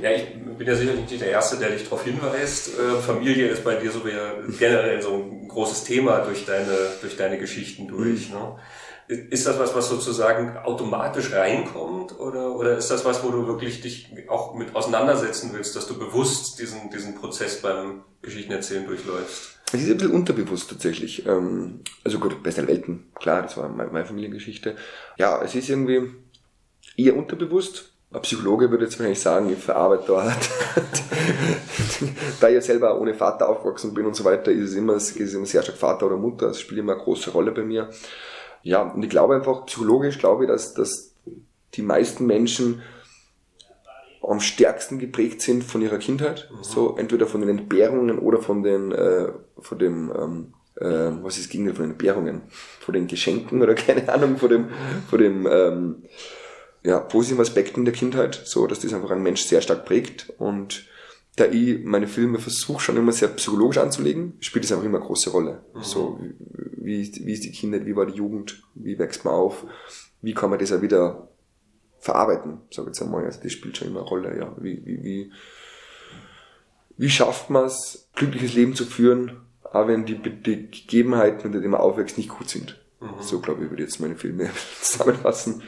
[0.00, 2.78] Ja, ich bin ja sicherlich nicht der Erste, der dich darauf hinweist.
[2.78, 4.12] Äh, Familie ist bei dir so wie
[4.58, 8.30] generell so ein großes Thema durch deine, durch deine Geschichten durch.
[8.30, 8.34] Mhm.
[8.36, 8.56] Ne?
[9.30, 13.80] Ist das was, was sozusagen automatisch reinkommt oder, oder ist das was, wo du wirklich
[13.80, 19.58] dich auch mit auseinandersetzen willst, dass du bewusst diesen, diesen Prozess beim Geschichtenerzählen durchläufst?
[19.72, 21.26] Es ist ein bisschen unterbewusst tatsächlich.
[21.26, 24.76] Ähm, also gut, beste Welten, klar, das war meine Familiengeschichte.
[25.18, 26.12] Ja, es ist irgendwie
[26.96, 30.50] eher unterbewusst ein Psychologe würde jetzt wahrscheinlich sagen, ich verarbeite dort.
[32.40, 35.16] da ich ja selber ohne Vater aufgewachsen bin und so weiter, ist es immer, ist
[35.18, 36.48] es immer sehr stark Vater oder Mutter.
[36.48, 37.88] Das spielt immer eine große Rolle bei mir.
[38.62, 41.14] Ja, und ich glaube einfach, psychologisch glaube ich, dass, dass
[41.74, 42.82] die meisten Menschen
[44.22, 46.50] am stärksten geprägt sind von ihrer Kindheit.
[46.50, 46.62] Mhm.
[46.62, 51.48] So, entweder von den Entbehrungen oder von den, äh, von dem, ähm, äh, was ist
[51.48, 52.42] gegen von den Entbehrungen?
[52.80, 54.68] Von den Geschenken oder keine Ahnung, von dem,
[55.08, 56.02] von dem, ähm,
[56.82, 60.32] ja, positiven Aspekten der Kindheit, so dass das einfach ein Mensch sehr stark prägt.
[60.38, 60.86] Und
[61.36, 65.06] da ich meine Filme versuche schon immer sehr psychologisch anzulegen, spielt es einfach immer eine
[65.06, 65.64] große Rolle.
[65.74, 65.82] Mhm.
[65.82, 66.20] So,
[66.76, 69.64] wie ist, wie ist die Kindheit, wie war die Jugend, wie wächst man auf,
[70.22, 71.28] wie kann man das auch wieder
[71.98, 73.24] verarbeiten, sage ich jetzt einmal.
[73.24, 74.56] Also das spielt schon immer eine Rolle, ja.
[74.58, 75.32] Wie, wie, wie,
[76.96, 81.72] wie schafft man es, glückliches Leben zu führen, auch wenn die, die Gegebenheiten, unter denen
[81.72, 82.80] man aufwächst, nicht gut sind.
[83.00, 83.20] Mhm.
[83.20, 84.50] So, glaube ich, würde ich jetzt meine Filme
[84.80, 85.62] zusammenfassen.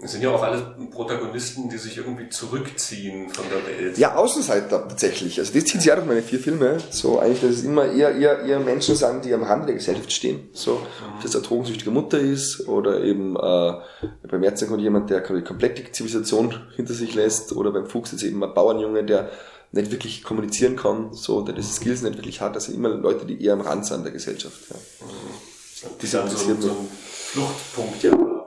[0.00, 3.98] Es sind ja auch alle Protagonisten, die sich irgendwie zurückziehen von der Welt.
[3.98, 5.40] Ja, Außenseiter tatsächlich.
[5.40, 6.78] Also das zieht sich auch durch meine vier Filme.
[6.90, 10.12] So eigentlich, dass es immer eher, eher, eher Menschen sind, die am Rande der Gesellschaft
[10.12, 10.50] stehen.
[10.52, 11.16] So, mhm.
[11.16, 13.72] ob das eine drogensüchtige Mutter ist oder eben äh,
[14.30, 18.22] beim Ärzten kommt jemand, der komplett die Zivilisation hinter sich lässt oder beim Fuchs ist
[18.22, 19.30] eben ein Bauernjunge, der
[19.72, 22.54] nicht wirklich kommunizieren kann, so, der diese Skills nicht wirklich hat.
[22.54, 24.58] Also immer Leute, die eher am Rand sind der Gesellschaft.
[24.70, 24.76] Ja.
[25.06, 25.90] Mhm.
[26.00, 28.37] Die sind so, so ein Fluchtpunkt, ja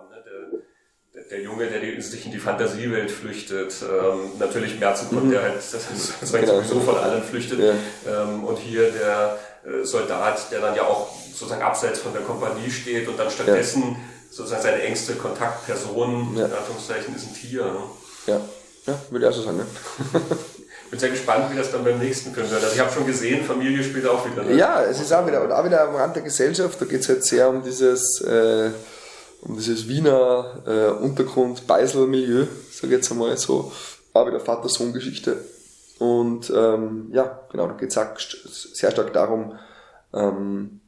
[1.32, 3.74] der Junge, der sich in die Fantasiewelt flüchtet.
[3.82, 5.32] Ähm, natürlich Merzen kommt, mhm.
[5.32, 6.58] der halt das ist, genau.
[6.58, 7.60] sowieso von allen flüchtet.
[7.60, 8.24] Ja.
[8.24, 12.70] Ähm, und hier der äh, Soldat, der dann ja auch sozusagen abseits von der Kompanie
[12.70, 13.96] steht und dann stattdessen ja.
[14.30, 16.46] sozusagen seine engste Kontaktperson, ja.
[16.46, 17.64] in Anführungszeichen, ist ein Tier.
[17.64, 17.80] Ne?
[18.28, 18.42] Ja.
[18.88, 19.58] ja, würde ich auch so sagen.
[19.58, 19.66] Ne?
[20.92, 22.62] bin sehr gespannt, wie das dann beim nächsten Film wird.
[22.62, 24.44] Also ich habe schon gesehen, Familie spielt auch wieder.
[24.44, 24.56] Ne?
[24.56, 27.08] Ja, es ist auch wieder, und auch wieder am Rand der Gesellschaft, da geht es
[27.08, 28.72] halt sehr um dieses äh,
[29.42, 33.72] um dieses Wiener äh, Untergrund-Beisel-Milieu, sag ich jetzt einmal so,
[34.14, 35.44] auch wieder Vater-Sohn-Geschichte.
[36.00, 39.54] Und ähm, ja, genau, da geht es sehr stark darum,
[40.14, 40.82] ähm,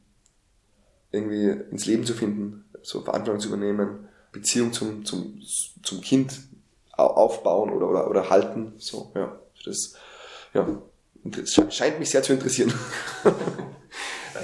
[1.10, 5.40] irgendwie ins Leben zu finden, so Verantwortung zu übernehmen, Beziehung zum, zum,
[5.82, 6.40] zum Kind
[6.92, 8.74] aufbauen oder, oder, oder halten.
[8.78, 9.94] So, ja, das,
[10.52, 10.66] ja,
[11.24, 12.72] das scheint mich sehr zu interessieren.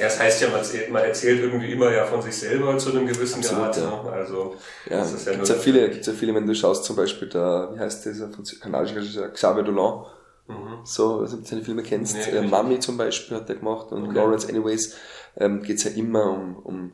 [0.01, 0.49] Ja, das heißt ja,
[0.91, 3.77] man erzählt irgendwie immer ja von sich selber zu einem gewissen Absolut, Grad.
[3.77, 4.03] Ja.
[4.03, 4.13] Ne?
[4.13, 4.57] Also,
[4.89, 7.29] ja, das ist ja gibt's ja viele, gibt's ja viele, wenn du schaust, zum Beispiel
[7.29, 8.31] da, wie heißt dieser
[8.61, 10.07] kanadische Regisseur, Xavier Dolan,
[10.49, 10.79] mhm.
[10.85, 14.15] so, also seine Filme kennst, nee, äh, Mummy zum Beispiel hat er gemacht und okay.
[14.15, 14.97] Lawrence Anyways,
[15.37, 16.93] ähm, geht's ja immer um, um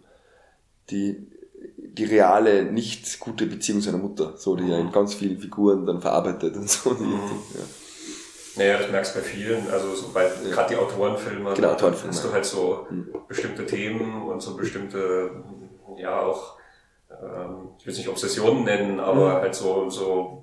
[0.90, 1.28] die,
[1.78, 4.70] die reale, nicht gute Beziehung seiner Mutter, so, die mhm.
[4.70, 6.90] ja in ganz vielen Figuren dann verarbeitet und so.
[6.90, 7.12] Mhm.
[7.54, 7.60] ja.
[8.56, 10.50] Naja, das merkst du bei vielen, also so bei ja.
[10.50, 12.14] gerade die Autorenfilme, genau, Autorenfilme.
[12.14, 13.14] hast du halt so hm.
[13.28, 15.30] bestimmte Themen und so bestimmte,
[15.96, 16.58] ja auch,
[17.10, 19.40] ähm, ich will es nicht Obsessionen nennen, aber hm.
[19.42, 20.42] halt so, so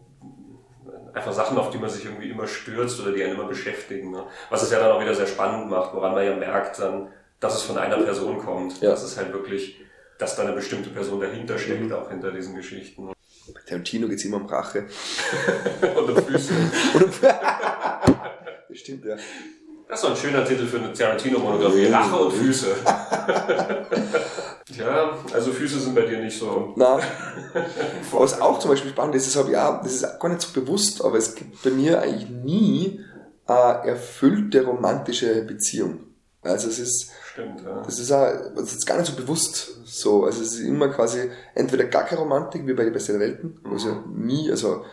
[1.14, 4.12] einfach Sachen, auf die man sich irgendwie immer stürzt oder die einen immer beschäftigen.
[4.12, 4.26] Ne?
[4.50, 7.10] Was es ja dann auch wieder sehr spannend macht, woran man ja merkt dann,
[7.40, 8.82] dass es von einer Person kommt.
[8.82, 8.92] Ja.
[8.92, 9.80] Das ist halt wirklich,
[10.18, 11.94] dass da eine bestimmte Person dahinter steckt, mhm.
[11.94, 13.13] auch hinter diesen Geschichten.
[13.52, 14.86] Bei Tarantino geht es immer um Rache.
[15.98, 16.54] Um Füße.
[18.70, 19.16] Das stimmt, ja.
[19.88, 21.86] Das ist doch ein schöner Titel für eine Tarantino-Monografie.
[21.86, 22.76] Rache und Füße.
[24.80, 26.74] ja, also Füße sind bei dir nicht so.
[26.76, 27.00] Na,
[28.12, 31.20] was auch zum Beispiel spannend ist, das, ja, das ist gar nicht so bewusst, aber
[31.20, 33.02] es gibt bei mir eigentlich nie
[33.46, 36.00] eine erfüllte romantische Beziehung.
[36.42, 37.82] Also es ist, Stimmt, ja.
[37.84, 40.26] das ist auch, das ist gar nicht so bewusst so.
[40.26, 43.60] Also es ist immer quasi entweder gar keine Romantik, wie bei die Beste der Welten,
[43.64, 43.72] mhm.
[43.72, 44.86] also nie, also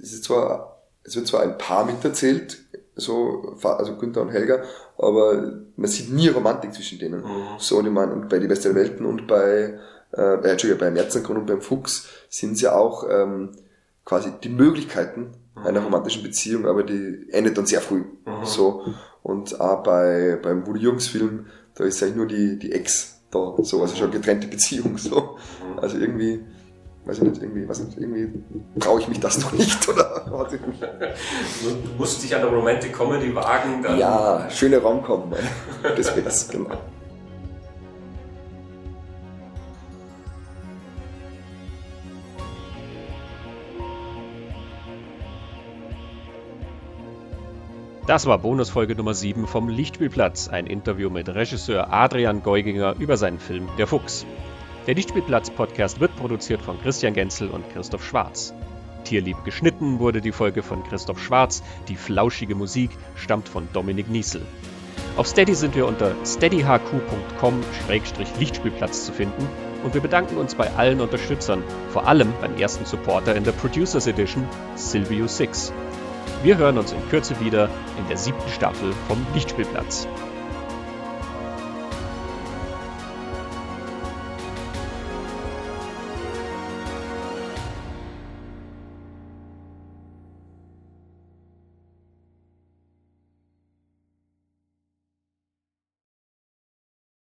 [0.00, 2.58] es ist zwar, es wird zwar ein Paar miterzählt,
[2.94, 4.62] so, also Günther und Helga,
[4.98, 7.22] aber man sieht nie Romantik zwischen denen.
[7.22, 7.58] Mhm.
[7.58, 9.78] So, und ich meine, und bei die Beste der Welten und bei,
[10.12, 13.50] äh, äh Entschuldigung, beim Märzengrund und beim Fuchs sind es ja auch ähm,
[14.04, 15.66] quasi die Möglichkeiten mhm.
[15.66, 18.04] einer romantischen Beziehung, aber die endet dann sehr früh.
[18.26, 18.44] Mhm.
[18.44, 18.84] So.
[19.24, 23.54] Und auch bei, beim Woody Jungs Film, da ist eigentlich nur die, die Ex da,
[23.62, 25.36] so, also schon getrennte Beziehung, so.
[25.80, 26.44] Also irgendwie,
[27.04, 28.28] weiß ich nicht, irgendwie, nicht, irgendwie
[28.78, 30.24] traue ich mich das noch nicht, oder?
[30.24, 33.98] du musst dich an der Romantic Comedy wagen, dann.
[33.98, 35.34] Ja, schöne Raumkommen,
[35.96, 36.78] das wär's, genau.
[48.06, 53.38] Das war Bonusfolge Nummer 7 vom Lichtspielplatz, ein Interview mit Regisseur Adrian Geuginger über seinen
[53.38, 54.26] Film Der Fuchs.
[54.86, 58.52] Der Lichtspielplatz-Podcast wird produziert von Christian Genzel und Christoph Schwarz.
[59.04, 64.42] Tierlieb geschnitten wurde die Folge von Christoph Schwarz, die flauschige Musik stammt von Dominik Niesel.
[65.16, 69.48] Auf Steady sind wir unter steadyhq.com-lichtspielplatz zu finden
[69.82, 74.06] und wir bedanken uns bei allen Unterstützern, vor allem beim ersten Supporter in der Producers
[74.06, 75.72] Edition, Silvio 6.
[76.44, 80.06] Wir hören uns in Kürze wieder in der siebten Staffel vom Lichtspielplatz.